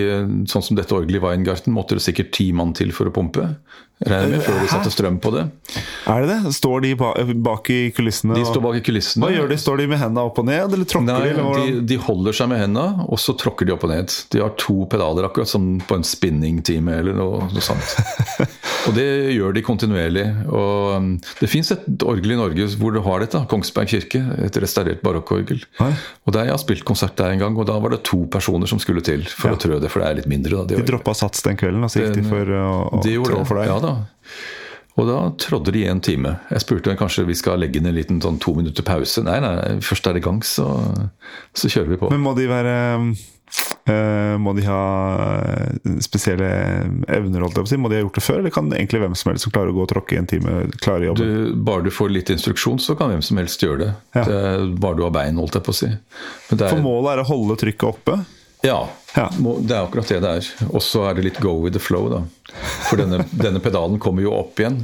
sånn 0.49 0.65
som 0.65 0.77
dette 0.77 0.95
orgelet 0.95 1.19
i 1.19 1.23
Weingarten 1.25 1.75
måtte 1.75 1.97
det 1.97 2.05
sikkert 2.05 2.31
ti 2.37 2.49
mann 2.55 2.73
til 2.77 2.93
for 2.95 3.09
å 3.09 3.13
pumpe. 3.13 3.49
Regner 3.97 4.29
med 4.29 4.43
før 4.45 4.59
de 4.61 4.67
satte 4.69 4.91
strøm 4.93 5.15
på 5.17 5.31
det. 5.33 5.47
Er 6.05 6.21
det 6.21 6.29
det? 6.29 6.51
Står 6.53 6.83
de 6.85 6.91
bak 6.93 7.69
i 7.73 7.79
kulissene? 7.97 8.35
De 8.37 8.43
står 8.45 8.61
bak 8.61 8.75
i 8.77 8.81
kulissene. 8.85 9.25
Hva 9.25 9.33
gjør 9.33 9.49
de? 9.49 9.57
Står 9.57 9.81
de 9.81 9.87
med 9.89 9.97
hendene 9.97 10.25
opp 10.29 10.37
og 10.37 10.45
ned, 10.45 10.75
eller 10.75 10.85
tråkker 10.85 11.07
Nei, 11.09 11.31
de? 11.33 11.63
de, 11.79 11.79
de 11.89 11.97
holder 12.05 12.37
seg 12.37 12.51
med 12.51 12.61
hendene, 12.61 13.07
og 13.09 13.17
så 13.21 13.33
tråkker 13.41 13.65
de 13.65 13.73
opp 13.73 13.87
og 13.87 13.91
ned. 13.95 14.13
De 14.33 14.43
har 14.43 14.53
to 14.61 14.85
pedaler, 14.91 15.25
akkurat 15.25 15.49
som 15.49 15.65
på 15.81 15.97
en 15.97 16.05
spinningtime 16.05 16.93
eller 17.01 17.17
noe, 17.17 17.47
noe 17.49 17.65
sånt. 17.65 17.95
og 18.87 18.93
det 18.99 19.07
gjør 19.33 19.57
de 19.57 19.65
kontinuerlig. 19.65 20.27
Og 20.45 20.93
um, 20.93 21.09
det 21.41 21.49
fins 21.49 21.73
et 21.73 22.05
orgel 22.05 22.35
i 22.35 22.39
Norge 22.39 22.69
hvor 22.77 22.93
du 22.93 23.01
har 23.01 23.25
dette. 23.25 23.41
Kongsberg 23.49 23.89
kirke. 23.95 24.21
Et 24.45 24.61
restaurert 24.61 25.01
barokkorgel. 25.01 25.65
Og 25.81 26.35
der 26.35 26.47
Jeg 26.47 26.53
har 26.53 26.61
spilt 26.61 26.85
konsert 26.87 27.17
der 27.17 27.33
en 27.33 27.41
gang, 27.41 27.57
og 27.57 27.65
da 27.67 27.79
var 27.81 27.97
det 27.97 28.03
to 28.05 28.27
personer 28.29 28.69
som 28.69 28.77
skulle 28.83 29.01
til 29.01 29.25
for 29.25 29.49
ja. 29.49 29.57
å 29.57 29.61
trø 29.65 29.81
det, 29.81 29.89
for 29.89 30.05
det 30.05 30.11
er 30.11 30.21
litt 30.21 30.29
mindre. 30.29 30.61
Da, 30.61 30.77
de 30.77 30.85
droppa 30.85 31.17
sats 31.17 31.41
den 31.49 31.57
kvelden, 31.59 31.81
og 31.81 31.91
så 31.91 32.05
gikk 32.05 32.19
de 32.21 32.27
for 32.29 32.55
å, 32.61 32.69
å 32.99 33.01
trå 33.01 33.41
for 33.41 33.57
deg? 33.57 33.71
Ja 33.73 33.81
da. 33.83 33.86
Og 34.97 35.05
da 35.05 35.17
trådde 35.37 35.73
de 35.75 35.85
i 35.85 35.89
en 35.91 36.01
time. 36.01 36.35
Jeg 36.49 36.63
spurte 36.63 36.97
kanskje 36.97 37.27
vi 37.27 37.37
skal 37.37 37.61
legge 37.61 37.77
inn 37.79 37.89
en 37.89 37.97
liten 37.97 38.21
sånn 38.23 38.39
to 38.41 38.55
minutter 38.57 38.85
pause. 38.85 39.21
Nei, 39.25 39.37
nei, 39.43 39.77
først 39.85 40.09
er 40.09 40.17
det 40.17 40.23
i 40.23 40.25
gang, 40.25 40.39
så, 40.45 40.65
så, 41.53 41.69
kjører 41.69 41.91
vi 41.93 41.99
på. 42.01 42.09
Men 42.09 42.23
må 42.25 42.33
de 42.37 42.47
være 42.49 42.73
øh, 42.97 44.33
Må 44.41 44.55
de 44.57 44.65
ha 44.65 44.79
spesielle 46.01 46.49
evner, 47.13 47.45
holdt 47.45 47.59
jeg 47.59 47.67
på 47.67 47.69
å 47.69 47.73
si? 47.75 47.79
Må 47.83 47.91
de 47.93 47.99
ha 47.99 48.05
gjort 48.07 48.17
det 48.17 48.25
før, 48.25 48.39
eller 48.41 48.55
kan 48.55 48.73
egentlig 48.73 49.03
hvem 49.03 49.19
som 49.21 49.31
helst 49.31 49.45
som 49.45 49.53
klarer 49.53 49.69
å 49.69 49.77
gå 49.77 49.85
og 49.85 49.91
tråkke 49.93 50.17
i 50.17 50.21
en 50.23 50.31
time, 50.33 50.55
klare 50.81 51.11
jobben? 51.11 51.29
Du, 51.29 51.61
bare 51.69 51.85
du 51.85 51.93
får 51.93 52.15
litt 52.15 52.33
instruksjon, 52.33 52.81
så 52.81 52.97
kan 52.97 53.13
hvem 53.13 53.21
som 53.25 53.37
helst 53.37 53.67
gjøre 53.67 53.83
det. 53.83 53.91
Ja. 54.17 54.25
det 54.25 54.41
bare 54.81 54.97
du 54.97 55.05
har 55.05 55.13
bein, 55.13 55.37
holdt 55.37 55.59
jeg 55.61 55.67
på 55.67 55.77
å 55.77 55.79
si. 55.83 55.91
Er, 55.93 56.65
For 56.65 56.81
målet 56.81 57.13
er 57.13 57.21
å 57.21 57.29
holde 57.29 57.59
trykket 57.61 57.91
oppe? 57.91 58.17
Ja, 58.65 58.89
ja, 59.15 59.29
det 59.37 59.75
er 59.75 59.83
akkurat 59.83 60.09
det 60.09 60.19
det 60.23 60.35
er. 60.39 60.51
Og 60.71 60.81
så 60.83 61.05
er 61.09 61.17
det 61.17 61.27
litt 61.27 61.41
go 61.43 61.53
with 61.61 61.77
the 61.77 61.81
flow, 61.81 62.09
da. 62.11 62.23
For 62.89 62.99
denne, 62.99 63.23
denne 63.45 63.61
pedalen 63.63 63.99
kommer 64.01 64.25
jo 64.25 64.33
opp 64.37 64.61
igjen. 64.61 64.83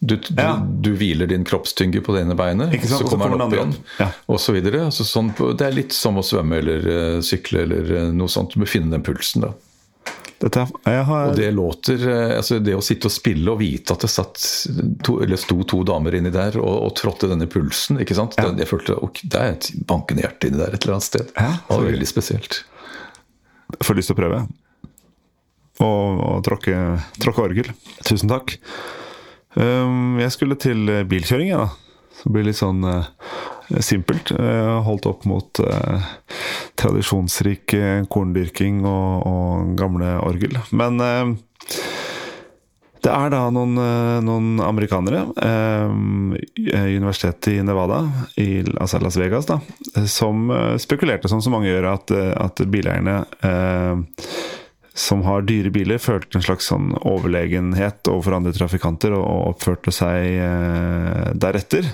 Du, 0.00 0.14
du, 0.16 0.34
ja. 0.36 0.66
du, 0.80 0.92
hviler 0.94 1.26
din 1.26 1.44
kroppstynge 1.44 2.00
på 2.00 2.14
det 2.14 2.20
ene 2.22 2.34
beinet, 2.38 2.76
så 2.86 3.02
kommer 3.02 3.32
den 3.34 3.40
opp 3.42 3.54
igjen. 3.54 3.72
Ja. 3.98 4.12
Og 4.30 4.38
så 4.40 4.54
videre. 4.54 4.84
Altså, 4.86 5.06
sånn, 5.06 5.32
det 5.34 5.64
er 5.66 5.74
litt 5.74 5.96
som 5.96 6.20
å 6.20 6.22
svømme 6.22 6.60
eller 6.62 6.86
uh, 6.86 7.16
sykle 7.24 7.64
eller 7.66 7.90
uh, 7.96 8.04
noe 8.14 8.30
sånt. 8.30 8.54
Du 8.54 8.62
må 8.62 8.68
finne 8.70 8.94
den 8.94 9.02
pulsen, 9.02 9.48
da. 9.48 9.56
Dette, 10.38 10.68
har... 10.86 11.32
Og 11.32 11.34
det 11.34 11.48
låter 11.50 11.98
uh, 12.06 12.36
altså 12.36 12.60
Det 12.62 12.76
å 12.78 12.82
sitte 12.84 13.08
og 13.08 13.10
spille 13.10 13.50
og 13.50 13.58
vite 13.58 13.90
at 13.90 14.04
det 14.04 14.10
satt 14.12 14.38
to, 15.02 15.16
eller 15.24 15.40
sto 15.40 15.56
to 15.66 15.80
damer 15.82 16.14
inni 16.14 16.30
der 16.30 16.60
og, 16.60 16.76
og 16.86 16.92
trådte 16.94 17.32
denne 17.32 17.48
pulsen 17.50 17.98
ikke 18.04 18.14
sant? 18.14 18.38
Ja. 18.38 18.46
Det, 18.46 18.62
jeg 18.62 18.70
følte 18.70 19.00
ok, 19.02 19.24
det 19.34 19.40
er 19.42 19.56
et 19.56 19.72
bankende 19.90 20.22
hjerte 20.22 20.52
inni 20.52 20.62
der 20.62 20.78
et 20.78 20.86
eller 20.86 21.00
annet 21.00 21.08
sted. 21.08 21.34
Ja, 21.34 21.56
det 21.58 21.74
var 21.74 21.88
veldig 21.90 22.10
spesielt. 22.12 22.60
Får 23.76 23.98
lyst 23.98 24.12
til 24.12 24.16
å 24.16 24.20
prøve. 24.22 24.40
Og, 25.84 26.22
og 26.24 26.38
tråkke, 26.46 26.78
tråkke, 27.20 27.44
orgel. 27.44 27.68
Tusen 28.06 28.30
takk. 28.30 28.56
Um, 29.58 30.18
jeg 30.22 30.34
skulle 30.34 30.58
til 30.60 30.90
bilkjøring, 31.10 31.52
jeg, 31.52 31.60
da. 31.60 31.68
Så 32.18 32.26
det 32.26 32.34
blir 32.34 32.48
litt 32.48 32.58
sånn 32.58 32.82
uh, 32.82 33.06
simpelt. 33.84 34.32
Uh, 34.34 34.80
holdt 34.86 35.06
opp 35.10 35.26
mot 35.28 35.60
uh, 35.62 36.08
tradisjonsrik 36.80 37.76
korndyrking 38.10 38.82
og, 38.88 39.28
og, 39.28 39.76
gamle 39.78 40.16
orgel. 40.24 40.58
Men 40.74 40.98
det 43.04 43.14
er 43.14 43.32
da 43.34 43.40
noen, 43.54 43.78
noen 44.26 44.62
amerikanere, 44.64 45.24
eh, 45.44 45.90
universitetet 46.98 47.52
i 47.54 47.62
Nevada, 47.66 48.02
i, 48.40 48.62
altså 48.78 49.00
Las 49.02 49.18
Vegas, 49.20 49.48
da, 49.50 49.60
som 50.10 50.48
spekulerte, 50.80 51.30
som 51.30 51.42
så 51.44 51.52
mange 51.52 51.70
gjør, 51.70 51.90
at, 51.94 52.14
at 52.48 52.64
bileierne 52.70 53.20
eh, 53.46 54.22
som 54.98 55.22
har 55.22 55.46
dyre 55.46 55.70
biler, 55.70 56.00
følte 56.02 56.38
en 56.38 56.44
slags 56.44 56.68
sånn 56.72 56.90
overlegenhet 57.06 58.08
overfor 58.10 58.38
andre 58.40 58.52
trafikanter 58.56 59.14
og 59.14 59.52
oppførte 59.52 59.94
seg 59.94 60.40
eh, 60.42 61.28
deretter. 61.38 61.86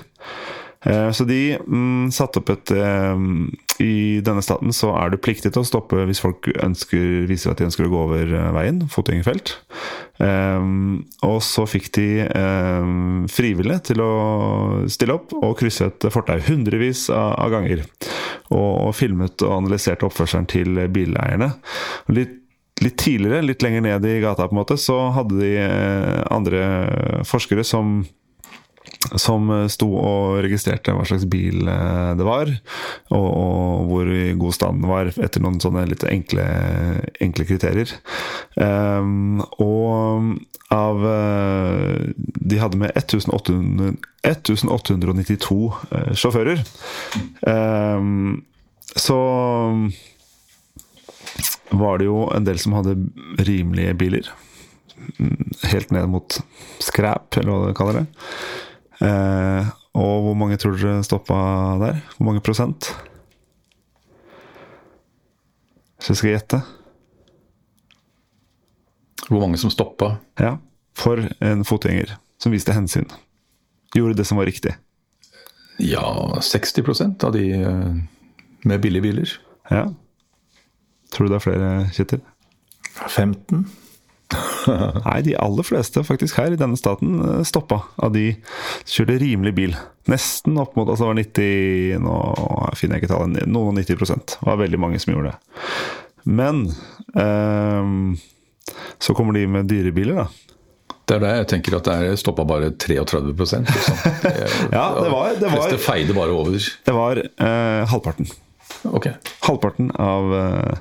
Eh, 0.85 1.11
så 1.11 1.25
de 1.25 1.57
mm, 1.57 2.11
satte 2.13 2.41
opp 2.41 2.51
et 2.53 2.71
um, 2.77 3.47
I 3.81 4.21
denne 4.25 4.43
staten 4.45 4.73
så 4.75 4.91
er 4.99 5.09
du 5.11 5.17
pliktig 5.17 5.51
til 5.55 5.63
å 5.63 5.67
stoppe 5.67 6.03
hvis 6.05 6.21
folk 6.21 6.51
ønsker, 6.61 7.25
viser 7.29 7.51
at 7.51 7.61
de 7.61 7.65
ønsker 7.69 7.87
å 7.87 7.91
gå 7.93 8.03
over 8.05 8.33
eh, 8.37 8.51
veien, 8.55 8.83
fotgjengerfelt. 8.91 9.55
Og 10.15 11.39
så 11.43 11.65
fikk 11.67 11.89
de 11.97 12.05
frivillige 13.27 13.89
til 13.89 13.99
å 13.99 14.13
stille 14.87 15.17
opp 15.17 15.33
og 15.35 15.57
krysse 15.59 15.89
et 15.89 16.05
fortau 16.07 16.39
hundrevis 16.45 17.09
av 17.11 17.49
ganger. 17.51 17.83
Og 18.55 18.93
filmet 18.95 19.43
og 19.43 19.57
analyserte 19.57 20.07
oppførselen 20.07 20.47
til 20.47 20.79
bileierne. 20.95 21.51
Litt 22.15 22.41
litt 22.83 22.97
tidligere, 22.99 23.43
litt 23.43 23.63
lenger 23.63 23.85
ned 23.85 24.03
i 24.07 24.17
gata, 24.19 24.49
på 24.49 24.55
en 24.55 24.59
måte, 24.59 24.75
så 24.79 24.97
hadde 25.15 25.37
de 25.39 25.51
andre 26.27 26.63
forskere 27.27 27.63
som 27.63 28.01
som 29.19 29.49
eh, 29.53 29.67
sto 29.71 29.87
og 29.99 30.39
registrerte 30.45 30.93
hva 30.95 31.05
slags 31.07 31.27
bil 31.29 31.67
eh, 31.69 32.11
det 32.17 32.25
var, 32.27 32.51
og, 33.13 33.27
og 33.27 33.85
hvor 33.91 34.11
i 34.11 34.33
god 34.39 34.57
stand 34.57 34.81
den 34.81 34.91
var, 34.91 35.11
etter 35.13 35.43
noen 35.43 35.61
sånne 35.63 35.85
litt 35.89 36.05
enkle, 36.09 36.45
enkle 37.23 37.47
kriterier. 37.49 37.95
Um, 38.55 39.43
og 39.61 40.35
av 40.73 41.03
De 42.49 42.57
hadde 42.57 42.79
med 42.81 42.95
1800, 42.97 43.93
1892 44.25 45.59
sjåfører. 46.17 46.63
Um, 47.45 48.41
så 48.97 49.19
var 51.69 51.99
det 51.99 52.09
jo 52.09 52.25
en 52.33 52.47
del 52.47 52.59
som 52.61 52.75
hadde 52.77 52.97
rimelige 53.45 53.93
biler. 53.99 54.31
Mm, 55.19 55.53
Helt 55.71 55.91
ned 55.91 56.09
mot 56.11 56.39
scrap, 56.83 57.37
eller 57.37 57.51
hva 57.51 57.69
du 57.69 57.77
kaller 57.77 58.01
det. 58.01 58.05
Eh, 59.03 59.73
og 59.95 60.15
hvor 60.25 60.37
mange 60.39 60.57
tror 60.59 60.77
dere 60.79 61.03
stoppa 61.03 61.35
der? 61.81 61.99
Hvor 62.17 62.29
mange 62.29 62.43
prosent? 62.43 62.91
Hvis 65.99 66.11
jeg 66.13 66.19
skal 66.19 66.33
gjette? 66.35 66.61
Hvor 69.29 69.41
mange 69.41 69.57
som 69.57 69.73
stoppa? 69.73 70.15
Ja. 70.39 70.57
For 70.95 71.23
en 71.43 71.65
fotgjenger 71.67 72.15
som 72.41 72.53
viste 72.53 72.75
hensyn. 72.75 73.07
Gjorde 73.95 74.19
det 74.19 74.27
som 74.27 74.37
var 74.39 74.47
riktig. 74.47 74.75
Ja, 75.81 76.05
60% 76.39 77.23
av 77.27 77.33
de 77.35 77.45
eh, 77.57 77.95
med 78.65 78.81
billige 78.83 79.01
biler. 79.03 79.33
Ja. 79.71 79.87
Tror 81.11 81.27
du 81.27 81.33
det 81.33 81.39
er 81.39 81.43
flere, 81.43 81.71
Kjetil? 81.95 82.21
15? 83.07 83.65
Nei, 85.05 85.19
de 85.25 85.35
aller 85.37 85.63
fleste 85.67 86.01
faktisk 86.07 86.39
her 86.41 86.55
i 86.55 86.59
denne 86.59 86.77
staten 86.79 87.19
eh, 87.21 87.43
stoppa 87.47 87.81
av 88.01 88.13
de 88.15 88.31
kjørte 88.89 89.19
rimelig 89.21 89.53
bil. 89.57 89.75
Nesten 90.11 90.57
opp 90.61 90.75
mot 90.77 90.89
altså 90.89 91.07
var 91.11 91.17
90 91.19 91.99
Nå 92.03 92.15
finner 92.77 92.97
jeg 92.97 93.05
ikke 93.05 93.13
tallet. 93.13 93.45
Noen 93.49 93.73
og 93.73 93.79
90 93.79 94.01
Det 94.05 94.39
var 94.47 94.59
veldig 94.61 94.79
mange 94.81 95.01
som 95.01 95.13
gjorde 95.13 95.33
det. 95.33 95.61
Men 96.25 96.63
ehm, 97.21 98.15
så 98.97 99.13
kommer 99.17 99.33
de 99.37 99.45
med 99.47 99.69
dyrebiler, 99.69 100.23
da. 100.23 100.27
Det 101.05 101.19
er 101.19 101.21
det 101.21 101.33
jeg 101.37 101.47
tenker 101.51 101.75
at 101.77 101.85
det 101.85 101.95
er 102.01 102.15
stoppa 102.17 102.41
bare 102.49 102.71
33 102.81 103.19
liksom. 103.29 103.61
Det, 104.23 104.31
Ja, 104.73 104.87
det 105.03 105.11
var- 105.13 105.35
det 105.37 105.51
var- 105.53 105.77
feide 105.77 106.15
bare 106.17 106.33
over. 106.33 106.57
Det 106.57 106.95
var 106.97 107.21
eh, 107.21 107.85
halvparten. 107.91 108.25
Ok. 108.89 109.05
Halvparten 109.45 109.91
av, 110.01 110.33
eh, 110.33 110.77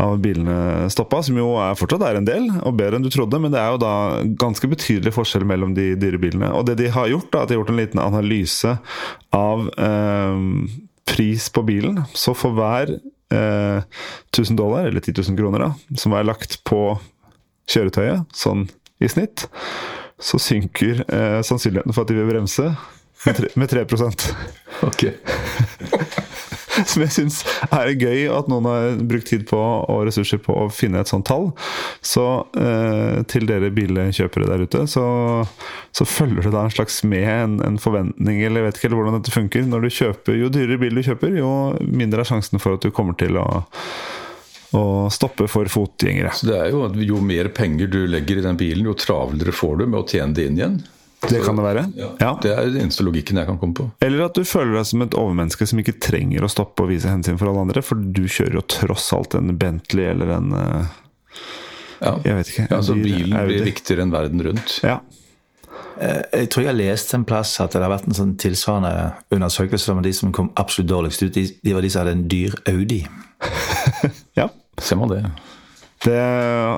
av 0.00 0.16
bilene 0.22 0.88
stoppa, 0.90 1.20
som 1.22 1.36
jo 1.38 1.52
er 1.62 1.76
fortsatt 1.78 2.02
er 2.06 2.18
en 2.18 2.26
del, 2.26 2.48
og 2.66 2.76
bedre 2.78 2.98
enn 2.98 3.06
du 3.06 3.10
trodde. 3.14 3.38
Men 3.42 3.54
det 3.54 3.60
er 3.60 3.74
jo 3.74 3.82
da 3.82 3.94
ganske 4.40 4.68
betydelig 4.70 5.14
forskjell 5.14 5.46
mellom 5.48 5.74
de 5.76 5.92
dyre 6.00 6.20
bilene. 6.22 6.50
Og 6.56 6.66
det 6.68 6.78
de 6.80 6.90
har 6.94 7.10
gjort, 7.12 7.30
da, 7.32 7.44
at 7.44 7.50
de 7.50 7.56
har 7.56 7.62
gjort 7.62 7.74
en 7.74 7.80
liten 7.80 8.02
analyse 8.02 8.74
av 9.36 9.68
eh, 9.88 10.40
pris 11.10 11.48
på 11.54 11.64
bilen. 11.68 12.02
Så 12.14 12.34
for 12.38 12.56
hver 12.58 12.96
eh, 13.34 13.80
1000 14.34 14.58
dollar, 14.58 14.90
eller 14.90 15.04
10 15.04 15.22
000 15.30 15.38
kroner, 15.38 15.68
da, 15.68 15.98
som 16.00 16.16
er 16.16 16.26
lagt 16.26 16.58
på 16.66 16.82
kjøretøyet, 17.70 18.26
sånn 18.36 18.66
i 19.02 19.08
snitt, 19.10 19.46
så 20.20 20.38
synker 20.40 21.04
eh, 21.06 21.40
sannsynligheten 21.44 21.94
for 21.94 22.04
at 22.04 22.12
de 22.12 22.18
vil 22.18 22.30
bremse 22.30 22.70
med 23.24 23.40
3, 23.40 23.54
med 23.56 23.70
3 23.70 23.86
Ok. 24.84 25.06
Som 26.90 27.04
jeg 27.04 27.14
syns 27.14 27.40
er 27.70 27.92
gøy 27.94 28.26
at 28.34 28.48
noen 28.50 28.68
har 28.68 28.98
brukt 29.06 29.28
tid 29.30 29.46
på 29.48 29.58
og 29.60 30.04
ressurser 30.08 30.40
på 30.42 30.56
å 30.64 30.68
finne 30.72 31.02
et 31.02 31.10
sånt 31.10 31.26
tall. 31.28 31.50
Så 32.04 32.24
eh, 32.58 33.22
til 33.30 33.46
dere 33.48 33.72
bilkjøpere 33.74 34.48
der 34.50 34.64
ute, 34.66 34.84
så, 34.90 35.04
så 35.94 36.08
følger 36.08 36.48
det 36.48 36.54
da 36.56 36.64
en 36.66 36.74
slags 36.74 37.02
med 37.08 37.28
en, 37.28 37.56
en 37.64 37.80
forventning, 37.80 38.42
eller 38.42 38.62
jeg 38.62 38.70
vet 38.70 38.82
ikke 38.82 38.92
hvordan 38.96 39.18
dette 39.18 39.34
funker. 39.34 39.68
Når 39.68 39.86
du 39.86 39.94
kjøper, 40.00 40.38
Jo 40.38 40.50
dyrere 40.52 40.80
bil 40.82 40.98
du 41.00 41.04
kjøper, 41.06 41.38
jo 41.38 41.52
mindre 41.84 42.24
er 42.24 42.30
sjansen 42.32 42.62
for 42.62 42.76
at 42.76 42.84
du 42.84 42.92
kommer 42.94 43.16
til 43.18 43.38
å, 43.40 43.46
å 44.74 44.84
stoppe 45.14 45.48
for 45.50 45.70
fotgjengere. 45.70 46.34
Så 46.36 46.50
det 46.50 46.58
er 46.60 46.74
jo 46.74 46.88
jo 47.04 47.22
mer 47.24 47.50
penger 47.54 47.90
du 47.92 48.02
legger 48.10 48.40
i 48.40 48.46
den 48.48 48.60
bilen, 48.60 48.88
jo 48.90 48.98
travlere 48.98 49.54
får 49.54 49.82
du 49.82 49.86
med 49.86 50.02
å 50.02 50.08
tjene 50.08 50.36
det 50.36 50.50
inn 50.50 50.60
igjen. 50.60 50.82
Det 51.30 51.40
kan 51.44 51.56
det 51.58 51.64
være. 51.64 51.82
Ja. 52.20 52.30
Det 52.42 52.50
er 52.52 52.66
den 52.68 52.82
eneste 52.86 53.04
logikken 53.06 53.38
jeg 53.40 53.46
kan 53.48 53.58
komme 53.60 53.74
på. 53.78 53.86
Eller 54.04 54.26
at 54.26 54.36
du 54.36 54.44
føler 54.46 54.76
deg 54.78 54.86
som 54.90 55.02
et 55.06 55.16
overmenneske 55.18 55.66
som 55.70 55.80
ikke 55.80 55.96
trenger 56.02 56.44
å 56.44 56.50
stoppe 56.52 56.84
og 56.84 56.90
vise 56.92 57.08
hensyn 57.10 57.38
for 57.40 57.50
alle 57.50 57.64
andre, 57.66 57.82
for 57.84 57.96
du 58.00 58.24
kjører 58.28 58.58
jo 58.60 58.64
tross 58.74 59.08
alt 59.16 59.36
en 59.38 59.54
Bentley 59.60 60.10
eller 60.12 60.34
en 60.38 60.52
eh, 60.58 60.94
Ja. 62.04 62.14
Jeg 62.26 62.36
vet 62.40 62.50
ikke. 62.52 62.66
Ja, 62.70 62.80
så 62.84 62.96
bil, 62.98 63.04
bilen 63.24 63.46
blir 63.48 63.64
viktigere 63.70 64.04
enn 64.04 64.12
verden 64.12 64.42
rundt. 64.44 64.78
Ja. 64.84 64.98
Eh, 66.00 66.20
Jeg 66.40 66.50
tror 66.52 66.64
jeg 66.66 66.72
har 66.72 66.78
lest 66.80 67.14
en 67.16 67.24
plass 67.24 67.54
at 67.62 67.72
det 67.72 67.80
har 67.84 67.92
vært 67.94 68.08
en 68.10 68.18
sånn 68.18 68.34
tilsvarende 68.40 69.14
undersøkelse 69.34 69.94
om 69.94 70.02
de 70.04 70.12
som 70.12 70.32
kom 70.34 70.50
absolutt 70.60 70.90
dårligst 70.90 71.22
ut. 71.24 71.38
De 71.64 71.72
var 71.76 71.82
de 71.86 71.90
som 71.94 72.02
hadde 72.04 72.16
en 72.18 72.26
dyr 72.28 72.54
Audi. 72.68 73.00
ja. 74.40 74.48
Ser 74.82 74.98
man 75.00 75.08
det? 75.14 75.22
Det, 76.04 76.16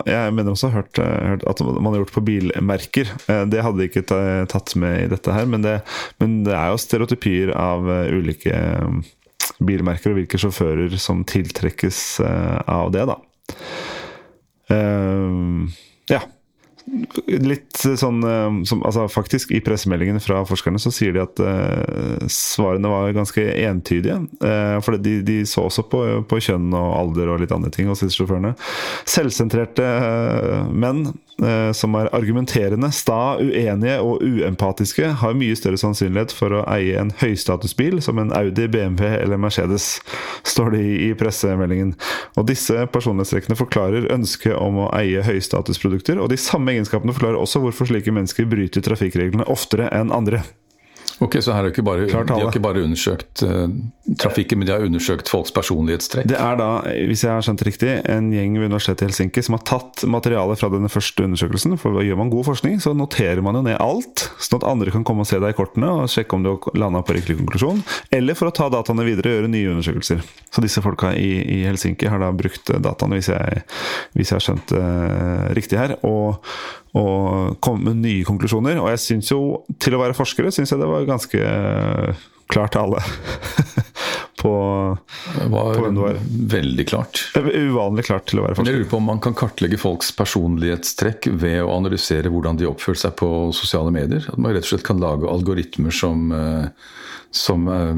jeg 0.07 0.35
mener 0.37 0.53
også 0.53 0.71
hørt, 0.71 1.01
hørt 1.01 1.43
at 1.51 1.61
man 1.67 1.91
har 1.91 2.03
gjort 2.05 2.15
på 2.15 2.23
bilmerker. 2.29 3.09
Eh, 3.27 3.43
Det 3.51 3.63
hadde 3.65 3.81
de 3.81 3.89
ikke 3.91 4.05
tatt 4.53 4.75
med 4.79 5.01
i 5.03 5.09
dette 5.11 5.35
her, 5.35 5.49
men 5.51 5.65
det, 5.67 5.81
men 6.23 6.41
det 6.47 6.55
er 6.55 6.71
jo 6.71 6.79
stereotypier 6.79 7.51
av 7.59 7.89
eh, 7.91 8.13
ulike 8.15 8.55
eh, 8.55 9.01
bilmerker 9.59 10.13
og 10.13 10.21
hvilke 10.21 10.39
sjåfører 10.39 10.95
som 11.03 11.25
tiltrekkes 11.27 12.01
eh, 12.23 12.61
av 12.71 12.93
det, 12.95 13.07
da. 13.11 13.19
Eh, 14.71 15.75
ja. 16.15 16.23
Litt 16.87 17.81
sånn 17.99 18.21
eh, 18.23 18.59
som, 18.69 18.83
altså 18.87 19.09
Faktisk, 19.11 19.51
i 19.51 19.63
pressemeldingen 19.65 20.21
fra 20.23 20.45
forskerne 20.47 20.79
så 20.79 20.93
sier 20.95 21.17
de 21.17 21.23
at 21.25 21.41
uh, 21.43 22.27
svarene 22.31 22.91
var 22.93 23.15
ganske 23.17 23.43
entydige. 23.67 24.21
Uh, 24.39 24.79
for 24.85 24.99
de, 25.03 25.19
de 25.27 25.41
så 25.49 25.67
også 25.67 25.87
på, 25.91 26.03
på 26.31 26.41
kjønn 26.49 26.71
og 26.77 26.93
alder 27.01 27.33
og 27.33 27.43
litt 27.43 27.55
andre 27.55 27.73
ting 27.75 27.91
hos 27.91 28.05
sjåførene. 28.07 28.55
Selvsentrerte 29.09 29.87
uh, 29.87 30.71
menn 30.71 31.09
som 31.77 31.95
er 31.99 32.09
argumenterende, 32.17 32.89
sta, 32.97 33.37
uenige 33.37 33.99
og 34.01 34.23
uempatiske, 34.25 35.11
har 35.21 35.37
mye 35.37 35.57
større 35.59 35.81
sannsynlighet 35.81 36.33
for 36.33 36.55
å 36.57 36.63
eie 36.73 36.97
en 36.97 37.13
høystatusbil 37.21 38.01
som 38.05 38.21
en 38.23 38.33
Audi, 38.37 38.65
BMW 38.73 39.19
eller 39.19 39.41
Mercedes, 39.41 39.99
står 40.49 40.73
det 40.73 40.83
i, 40.83 40.95
i 41.09 41.11
pressemeldingen. 41.19 41.93
Og 42.41 42.49
disse 42.49 42.87
personlighetstrekkene 42.93 43.59
forklarer 43.59 44.09
ønsket 44.17 44.57
om 44.57 44.87
å 44.87 44.91
eie 44.97 45.25
høystatusprodukter, 45.27 46.21
og 46.23 46.33
de 46.33 46.41
samme 46.41 46.73
egenskapene 46.73 47.17
forklarer 47.17 47.41
også 47.41 47.61
hvorfor 47.65 47.93
slike 47.93 48.15
mennesker 48.17 48.49
bryter 48.49 48.85
trafikkreglene 48.87 49.49
oftere 49.53 49.93
enn 49.93 50.15
andre. 50.15 50.45
Ok, 51.25 51.39
Så 51.41 51.55
her 51.55 51.65
har 51.65 51.71
ikke 51.71 51.85
bare, 51.85 52.05
de 52.05 52.13
har 52.13 52.51
ikke 52.51 52.61
bare 52.61 52.83
undersøkt 52.85 53.41
uh, 53.47 53.71
trafikken, 54.21 54.61
men 54.61 54.69
de 54.69 54.75
har 54.75 54.85
undersøkt 54.85 55.31
folks 55.33 55.53
personlighetstrekk? 55.57 56.29
Det 56.29 56.37
er 56.37 56.59
da, 56.61 56.69
hvis 57.09 57.25
jeg 57.25 57.33
har 57.33 57.47
skjønt 57.47 57.63
det 57.63 57.69
riktig, 57.71 57.93
en 58.13 58.29
gjeng 58.35 58.59
ved 58.61 58.69
Universitetet 58.69 59.07
i 59.07 59.09
Helsinki 59.09 59.45
som 59.47 59.57
har 59.57 59.65
tatt 59.69 60.05
materialet 60.13 60.61
fra 60.61 60.71
denne 60.75 60.91
første 60.93 61.25
undersøkelsen. 61.25 61.79
For 61.81 62.03
gjør 62.05 62.21
man 62.21 62.33
god 62.35 62.49
forskning, 62.51 62.79
så 62.85 62.93
noterer 62.97 63.41
man 63.45 63.57
jo 63.57 63.65
ned 63.65 63.81
alt, 63.81 64.27
sånn 64.37 64.61
at 64.61 64.69
andre 64.69 64.93
kan 64.93 65.07
komme 65.09 65.25
og 65.25 65.31
se 65.31 65.41
deg 65.41 65.55
i 65.55 65.57
kortene 65.57 65.93
og 66.03 66.13
sjekke 66.13 66.37
om 66.37 66.45
du 66.45 66.53
har 66.53 66.81
landa 66.85 67.01
på 67.07 67.17
riktig 67.17 67.39
konklusjon. 67.41 67.81
Eller 68.13 68.37
for 68.37 68.51
å 68.51 68.57
ta 68.57 68.69
dataene 68.73 69.09
videre 69.09 69.33
og 69.33 69.39
gjøre 69.39 69.53
nye 69.57 69.73
undersøkelser. 69.73 70.21
Så 70.53 70.65
disse 70.65 70.85
folka 70.85 71.15
i, 71.17 71.31
i 71.57 71.63
Helsinki 71.65 72.13
har 72.13 72.21
da 72.21 72.33
brukt 72.37 72.69
dataene, 72.69 73.23
hvis 73.23 73.33
jeg, 73.33 73.65
hvis 74.13 74.35
jeg 74.35 74.37
har 74.37 74.51
skjønt 74.51 74.77
det 74.77 75.57
riktig 75.57 75.81
her, 75.81 75.97
og, 76.05 76.43
og 76.97 77.59
komme 77.65 77.91
med 77.91 78.03
nye 78.07 78.25
konklusjoner. 78.25 78.79
Og 78.81 78.89
jeg 78.95 79.03
syns 79.03 79.33
jo, 79.35 79.41
til 79.83 79.97
å 79.97 80.01
være 80.01 80.17
forskere, 80.17 80.53
syns 80.55 80.73
jeg 80.73 80.81
det 80.81 80.89
var 80.89 81.05
ganske 81.09 81.43
klart 82.53 82.73
til 82.77 82.85
alle. 82.87 83.03
på 84.41 84.53
Det 85.35 85.47
var 85.51 85.75
På 85.75 85.83
hvem 85.87 85.95
du 85.97 86.01
var. 86.03 86.19
veldig 86.53 86.85
klart. 86.89 87.23
det 87.35 87.43
Uvanlig 87.57 88.05
klart 88.07 88.27
til 88.31 88.41
å 88.41 88.45
være 88.45 88.57
Men 88.59 88.69
jeg 88.69 88.75
forsker. 88.77 88.79
lurer 88.83 88.91
på 88.93 88.99
om 89.01 89.09
man 89.11 89.23
kan 89.25 89.37
kartlegge 89.39 89.79
folks 89.81 90.13
personlighetstrekk 90.17 91.31
ved 91.41 91.63
å 91.65 91.73
analysere 91.75 92.31
hvordan 92.33 92.61
de 92.61 92.69
oppfører 92.69 93.01
seg 93.01 93.17
på 93.19 93.31
sosiale 93.57 93.91
medier? 93.95 94.29
At 94.29 94.39
man 94.39 94.53
rett 94.55 94.67
og 94.69 94.73
slett 94.75 94.87
kan 94.87 95.01
lage 95.03 95.29
algoritmer 95.33 95.95
som, 95.97 96.29
eh, 96.37 96.69
som 97.35 97.67
eh, 97.73 97.95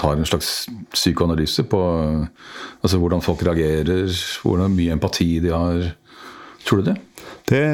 tar 0.00 0.16
en 0.18 0.28
slags 0.28 0.66
psykoanalyse 0.96 1.66
på 1.70 1.82
eh, 2.00 2.48
altså 2.82 3.00
hvordan 3.02 3.22
folk 3.24 3.44
reagerer, 3.46 4.08
hvordan 4.42 4.74
mye 4.74 4.96
empati 4.96 5.30
de 5.44 5.52
har. 5.54 5.92
Tror 6.64 6.80
du 6.80 6.90
det? 6.90 6.96
Det 7.48 7.64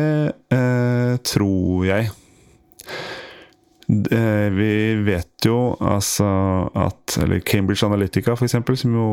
eh, 0.51 1.17
tror 1.27 1.87
jeg. 1.87 2.11
Eh, 3.91 4.49
vi 4.55 4.73
vet 5.03 5.47
jo 5.47 5.75
altså 5.83 6.27
at 6.79 7.17
Eller 7.23 7.41
Cambridge 7.41 7.87
Analytica, 7.87 8.37
f.eks., 8.37 8.55
som 8.83 8.95
jo 8.95 9.07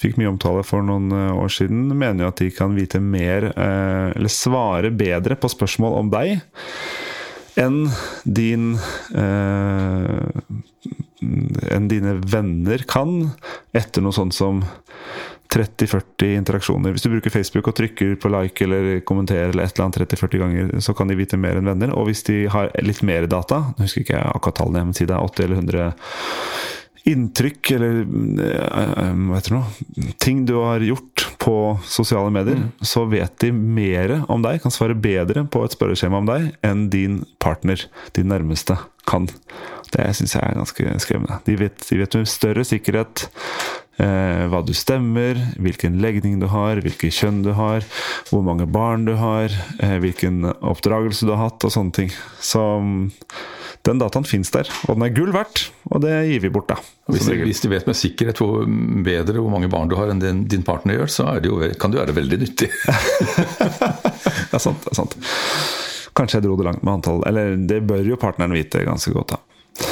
fikk 0.00 0.16
mye 0.18 0.32
omtale 0.32 0.64
for 0.66 0.82
noen 0.86 1.12
eh, 1.14 1.34
år 1.36 1.52
siden, 1.52 1.88
mener 1.94 2.24
jo 2.24 2.30
at 2.32 2.42
de 2.42 2.50
kan 2.54 2.74
vite 2.74 3.02
mer, 3.02 3.50
eh, 3.52 4.08
eller 4.16 4.32
svare 4.32 4.90
bedre 4.94 5.38
på 5.38 5.50
spørsmål 5.52 6.00
om 6.00 6.10
deg 6.14 6.40
enn 7.56 7.86
din 8.24 8.74
eh, 9.16 10.42
enn 11.72 11.86
dine 11.88 12.18
venner 12.28 12.82
kan, 12.88 13.30
etter 13.76 14.04
noe 14.04 14.14
sånt 14.14 14.36
som 14.36 14.60
30-40 15.52 16.36
interaksjoner. 16.36 16.94
Hvis 16.94 17.06
du 17.06 17.10
bruker 17.12 17.32
Facebook 17.32 17.70
og 17.70 17.76
trykker 17.78 18.16
på 18.20 18.30
like 18.32 18.64
eller 18.66 19.00
kommenterer 19.06 19.52
eller 19.52 19.66
et 19.66 19.76
eller 19.76 19.88
annet 19.88 20.00
30-40 20.14 20.42
ganger, 20.42 20.72
så 20.84 20.94
kan 20.96 21.10
de 21.10 21.18
vite 21.18 21.38
mer 21.40 21.58
enn 21.58 21.68
venner. 21.70 21.92
Og 21.96 22.10
hvis 22.10 22.24
de 22.28 22.44
har 22.52 22.72
litt 22.84 23.02
mer 23.06 23.28
data, 23.30 23.62
nå 23.74 23.86
husker 23.86 24.04
ikke 24.04 24.18
jeg 24.18 24.32
akkurat 24.32 24.60
tallene, 24.62 24.88
men 24.88 24.96
si 24.96 25.06
det 25.08 25.16
er 25.16 25.30
80 25.30 25.46
eller 25.46 25.62
100 25.62 25.92
inntrykk 27.06 27.70
eller 27.76 28.00
eh, 28.42 29.12
hva 29.14 29.38
heter 29.38 29.54
det 29.54 29.58
nå, 29.60 30.08
ting 30.22 30.42
du 30.48 30.56
har 30.58 30.82
gjort 30.82 31.26
på 31.42 31.54
sosiale 31.86 32.32
medier, 32.34 32.64
så 32.82 33.04
vet 33.06 33.36
de 33.44 33.52
mer 33.54 34.16
om 34.32 34.42
deg, 34.42 34.58
kan 34.64 34.74
svare 34.74 34.96
bedre 34.98 35.46
på 35.46 35.62
et 35.62 35.76
spørreskjema 35.76 36.18
om 36.18 36.26
deg 36.26 36.48
enn 36.66 36.88
din 36.90 37.20
partner, 37.42 37.86
din 38.18 38.30
nærmeste, 38.32 38.78
kan. 39.06 39.28
Det 39.94 40.02
syns 40.18 40.34
jeg 40.34 40.42
er 40.42 40.58
ganske 40.58 40.96
skremmende. 41.04 41.38
De 41.46 41.54
vet, 41.60 41.78
de 41.78 42.00
vet 42.00 42.18
med 42.18 42.26
større 42.26 42.64
sikkerhet 42.66 43.28
eh, 43.28 43.85
hva 43.96 44.60
du 44.66 44.74
stemmer, 44.76 45.38
hvilken 45.62 46.00
legning 46.02 46.40
du 46.42 46.48
har, 46.52 46.82
hvilket 46.84 47.14
kjønn 47.16 47.42
du 47.46 47.52
har, 47.56 47.84
hvor 48.30 48.42
mange 48.44 48.66
barn 48.68 49.06
du 49.08 49.14
har, 49.16 49.52
eh, 49.80 49.96
hvilken 50.02 50.44
oppdragelse 50.60 51.28
du 51.28 51.32
har 51.32 51.46
hatt, 51.46 51.64
og 51.64 51.72
sånne 51.72 51.96
ting. 51.96 52.10
Så 52.44 52.60
mm, 52.60 53.06
den 53.88 54.02
dataen 54.02 54.26
fins 54.28 54.50
der, 54.54 54.68
og 54.88 54.98
den 54.98 55.06
er 55.06 55.14
gull 55.16 55.32
verdt, 55.34 55.68
og 55.88 56.02
det 56.04 56.12
gir 56.28 56.42
vi 56.44 56.52
bort, 56.52 56.68
da. 56.72 56.76
Hvis 57.12 57.24
som 57.28 57.38
hvis 57.38 57.62
de 57.62 57.70
vet 57.70 57.86
med 57.86 57.98
sikkerhet 57.98 58.40
hvor 58.42 58.66
bedre 59.06 59.38
hvor 59.38 59.52
mange 59.52 59.70
barn 59.70 59.90
du 59.90 59.96
har 59.98 60.10
enn 60.10 60.22
din, 60.22 60.44
din 60.50 60.66
partner 60.66 60.98
gjør, 60.98 61.12
så 61.12 61.28
det 61.40 61.52
jo, 61.52 61.60
kan 61.78 61.94
det 61.94 62.02
være 62.02 62.16
veldig 62.16 62.40
nyttig. 62.42 62.70
Det 64.46 64.54
er 64.54 64.62
sant. 64.62 64.84
det 64.84 64.92
er 64.92 64.96
sant. 64.96 65.14
Kanskje 66.16 66.38
jeg 66.38 66.46
dro 66.46 66.54
det 66.56 66.64
langt 66.64 66.84
med 66.86 66.94
antall 66.94 67.18
Eller 67.28 67.56
det 67.68 67.82
bør 67.84 68.06
jo 68.06 68.16
partneren 68.16 68.54
vite 68.56 68.80
ganske 68.86 69.12
godt, 69.12 69.34
da. 69.34 69.88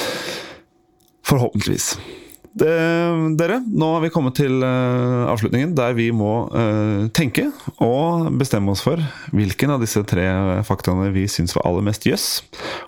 Forhåpentligvis. 1.27 1.89
Det, 2.55 2.71
dere, 3.35 3.57
nå 3.67 3.87
har 3.97 4.03
vi 4.05 4.13
kommet 4.15 4.37
til 4.39 4.61
uh, 4.63 5.27
avslutningen 5.27 5.73
der 5.75 5.97
vi 5.99 6.07
må 6.15 6.45
uh, 6.55 7.09
tenke 7.11 7.49
og 7.83 8.29
bestemme 8.39 8.71
oss 8.71 8.85
for 8.85 9.03
hvilken 9.35 9.73
av 9.75 9.83
disse 9.83 10.05
tre 10.07 10.29
faktaene 10.63 11.09
vi 11.17 11.25
syns 11.31 11.57
var 11.57 11.67
aller 11.67 11.83
mest 11.89 12.07
jøss. 12.07 12.29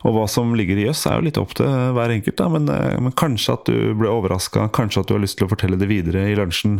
Og 0.06 0.14
hva 0.14 0.28
som 0.30 0.54
ligger 0.54 0.78
i 0.78 0.86
jøss, 0.86 1.02
er 1.10 1.18
jo 1.18 1.26
litt 1.26 1.40
opp 1.42 1.56
til 1.58 1.66
hver 1.98 2.14
enkelt, 2.14 2.38
da, 2.38 2.46
men, 2.54 2.70
uh, 2.70 2.94
men 3.02 3.16
kanskje 3.18 3.58
at 3.58 3.66
du 3.66 3.90
ble 3.98 4.12
overraska, 4.12 4.68
kanskje 4.76 5.02
at 5.02 5.10
du 5.10 5.16
har 5.16 5.24
lyst 5.26 5.40
til 5.40 5.48
å 5.48 5.50
fortelle 5.50 5.80
det 5.82 5.90
videre 5.90 6.28
i 6.30 6.38
lunsjen 6.38 6.78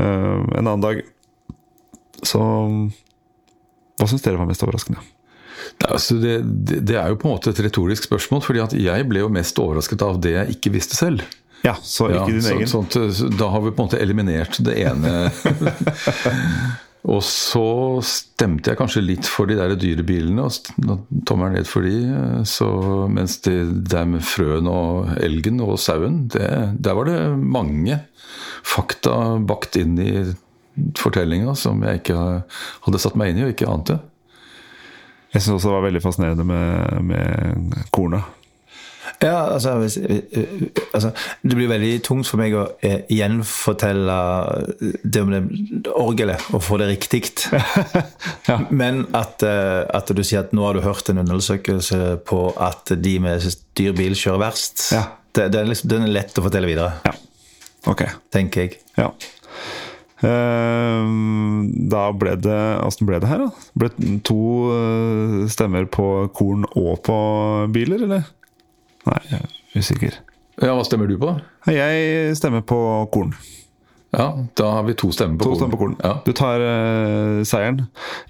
en 0.00 0.64
annen 0.64 0.84
dag. 0.84 1.04
Så 2.24 2.40
hva 2.40 4.08
syns 4.08 4.24
dere 4.24 4.40
var 4.40 4.48
mest 4.48 4.64
overraskende? 4.64 5.04
Er 5.84 5.92
altså 5.92 6.16
det, 6.20 6.38
det, 6.44 6.80
det 6.88 6.96
er 6.96 7.12
jo 7.12 7.20
på 7.20 7.28
en 7.28 7.36
måte 7.36 7.52
et 7.52 7.60
retorisk 7.66 8.08
spørsmål, 8.08 8.42
fordi 8.44 8.84
jeg 8.84 9.08
ble 9.08 9.22
jo 9.22 9.32
mest 9.32 9.58
overrasket 9.60 10.04
av 10.04 10.20
det 10.24 10.38
jeg 10.38 10.56
ikke 10.56 10.72
visste 10.80 10.96
selv. 10.96 11.24
Ja, 11.64 11.74
så 11.80 12.10
ikke 12.10 12.20
Ja, 12.20 12.26
din 12.28 12.42
så, 12.44 12.54
egen. 12.58 12.68
sånt, 12.68 12.96
da 13.38 13.48
har 13.48 13.62
vi 13.64 13.72
på 13.72 13.82
en 13.82 13.88
måte 13.88 14.00
eliminert 14.02 14.58
det 14.66 14.74
ene. 14.84 15.30
og 17.14 17.22
så 17.24 17.64
stemte 18.04 18.72
jeg 18.72 18.80
kanskje 18.80 19.04
litt 19.04 19.28
for 19.28 19.48
de 19.48 19.56
der 19.56 19.72
dyre 19.80 20.04
bilene, 20.04 20.44
og 20.44 21.06
tommelen 21.28 21.56
ned 21.56 21.68
for 21.68 21.88
de, 21.88 21.94
eh, 22.04 22.40
så, 22.48 22.68
mens 23.08 23.38
det 23.48 23.58
der 23.88 24.04
med 24.12 24.24
frøen 24.28 24.68
og 24.68 25.14
elgen 25.24 25.62
og 25.64 25.78
sauen, 25.80 26.26
det, 26.32 26.50
der 26.84 27.00
var 27.00 27.08
det 27.08 27.18
mange 27.40 28.02
fakta 28.64 29.38
bakt 29.44 29.76
inn 29.80 29.96
i 30.00 30.10
fortellinga 30.98 31.54
som 31.56 31.82
jeg 31.86 32.00
ikke 32.02 32.20
hadde 32.84 33.00
satt 33.00 33.16
meg 33.16 33.30
inn 33.32 33.40
i 33.40 33.46
og 33.46 33.52
ikke 33.54 33.70
ante. 33.70 34.00
Jeg 35.34 35.42
syns 35.42 35.56
også 35.58 35.70
det 35.70 35.74
var 35.78 35.84
veldig 35.88 36.02
fascinerende 36.04 36.44
med, 36.46 37.04
med 37.08 37.84
korna. 37.94 38.20
Ja, 39.24 39.38
altså, 39.54 39.72
hvis, 39.80 39.94
eh, 39.96 40.66
altså 40.92 41.10
Det 41.40 41.56
blir 41.56 41.70
veldig 41.70 41.92
tungt 42.04 42.28
for 42.28 42.36
meg 42.42 42.52
å 42.58 42.64
eh, 42.84 43.06
gjenfortelle 43.08 44.16
det 45.00 45.22
om 45.24 45.32
det 45.32 45.40
orgelet 45.96 46.44
og 46.52 46.60
få 46.66 46.76
det 46.82 46.90
riktig. 46.92 47.22
Men 48.80 49.06
at, 49.16 49.40
eh, 49.48 49.82
at 49.96 50.12
du 50.12 50.20
sier 50.22 50.44
at 50.44 50.52
nå 50.52 50.66
har 50.68 50.76
du 50.76 50.84
hørt 50.84 51.08
en 51.12 51.22
undersøkelse 51.24 52.18
på 52.28 52.42
at 52.60 52.92
de 53.00 53.14
med 53.24 53.48
dyr 53.80 53.96
bil 53.96 54.12
kjører 54.18 54.44
verst, 54.44 54.90
Ja. 54.94 55.06
det, 55.34 55.48
det 55.54 55.62
er 55.62 55.70
liksom, 55.72 55.88
den 55.94 56.04
er 56.10 56.14
lett 56.20 56.36
å 56.38 56.44
fortelle 56.44 56.68
videre, 56.70 56.92
Ja. 57.08 57.16
Ok. 57.90 58.04
tenker 58.32 58.66
jeg. 58.68 58.78
Ja. 59.00 59.10
Ehm, 60.24 61.88
Da 61.90 62.06
ble 62.16 62.36
det 62.40 62.60
Åssen 62.84 63.06
ble 63.08 63.18
det 63.22 63.28
her, 63.28 63.42
da? 63.44 63.50
Ble 63.78 63.90
to 64.26 64.38
eh, 64.74 65.34
stemmer 65.52 65.86
på 65.92 66.06
korn 66.36 66.64
og 66.76 67.02
på 67.06 67.16
biler, 67.74 68.04
eller? 68.06 68.24
Nei, 69.08 69.18
jeg 69.30 69.40
er 69.40 69.82
usikker. 69.82 70.14
Ja, 70.62 70.70
Hva 70.78 70.84
stemmer 70.86 71.08
du 71.10 71.16
på? 71.18 71.32
Jeg 71.66 72.34
stemmer 72.38 72.62
på 72.66 72.78
korn. 73.12 73.32
Ja, 74.14 74.28
Da 74.54 74.68
har 74.76 74.84
vi 74.86 74.94
to 74.94 75.08
stemmer 75.10 75.40
på 75.40 75.42
To 75.42 75.50
korn. 75.50 75.58
stemmer 75.58 75.74
på 75.74 75.80
korn. 75.80 75.96
Ja. 76.04 76.12
Du 76.24 76.30
tar 76.38 76.62
uh, 76.62 77.40
seieren. 77.42 77.80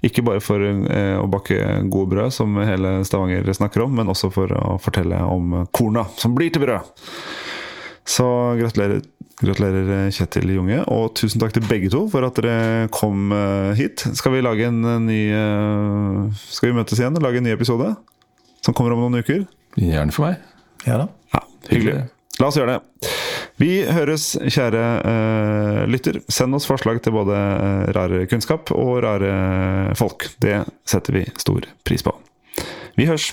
Ikke 0.01 0.23
bare 0.25 0.41
for 0.41 0.57
uh, 0.57 1.19
å 1.21 1.27
bakke 1.29 1.59
gode 1.93 2.09
brød, 2.15 2.33
som 2.33 2.57
hele 2.65 2.95
Stavanger 3.05 3.45
snakker 3.53 3.83
om, 3.85 3.93
men 3.99 4.09
også 4.09 4.31
for 4.33 4.49
å 4.57 4.79
fortelle 4.81 5.19
om 5.29 5.67
korna 5.71 6.07
som 6.17 6.33
blir 6.37 6.49
til 6.55 6.65
brød. 6.65 6.89
Så 8.05 8.25
gratulerer, 8.59 8.99
gratulerer 9.41 9.87
eh, 9.95 10.09
Kjetil 10.13 10.51
Junge, 10.53 10.83
og 10.93 11.15
tusen 11.17 11.41
takk 11.41 11.55
til 11.55 11.63
begge 11.65 11.89
to 11.89 12.03
for 12.13 12.25
at 12.27 12.37
dere 12.37 12.89
kom 12.93 13.33
hit. 13.77 14.03
Skal 14.17 14.35
vi 14.35 14.43
lage 14.45 14.67
en 14.69 14.81
ny 15.07 15.21
Skal 16.53 16.69
vi 16.69 16.75
møtes 16.77 17.01
igjen 17.01 17.17
og 17.17 17.25
lage 17.25 17.41
en 17.41 17.47
ny 17.49 17.53
episode? 17.55 17.95
Som 18.61 18.77
kommer 18.77 18.93
om 18.93 19.01
noen 19.07 19.21
uker? 19.25 19.47
Gjerne 19.81 20.13
for 20.13 20.27
meg. 20.29 20.37
Ja 20.85 20.99
da. 21.01 21.07
Ja, 21.33 21.41
hyggelig. 21.69 22.03
La 22.41 22.49
oss 22.49 22.57
gjøre 22.59 22.75
det. 22.75 23.11
Vi 23.61 23.71
høres, 23.87 24.33
kjære 24.51 24.83
uh, 25.07 25.81
lytter. 25.87 26.19
Send 26.27 26.57
oss 26.57 26.67
forslag 26.67 26.99
til 27.03 27.15
både 27.15 27.35
eh, 27.39 27.85
rare 27.95 28.25
kunnskap 28.27 28.73
og 28.75 28.97
rare 29.05 29.95
folk. 29.95 30.27
Det 30.43 30.65
setter 30.87 31.21
vi 31.21 31.27
stor 31.39 31.69
pris 31.87 32.03
på. 32.03 32.11
Vi 32.99 33.07
hørs. 33.07 33.31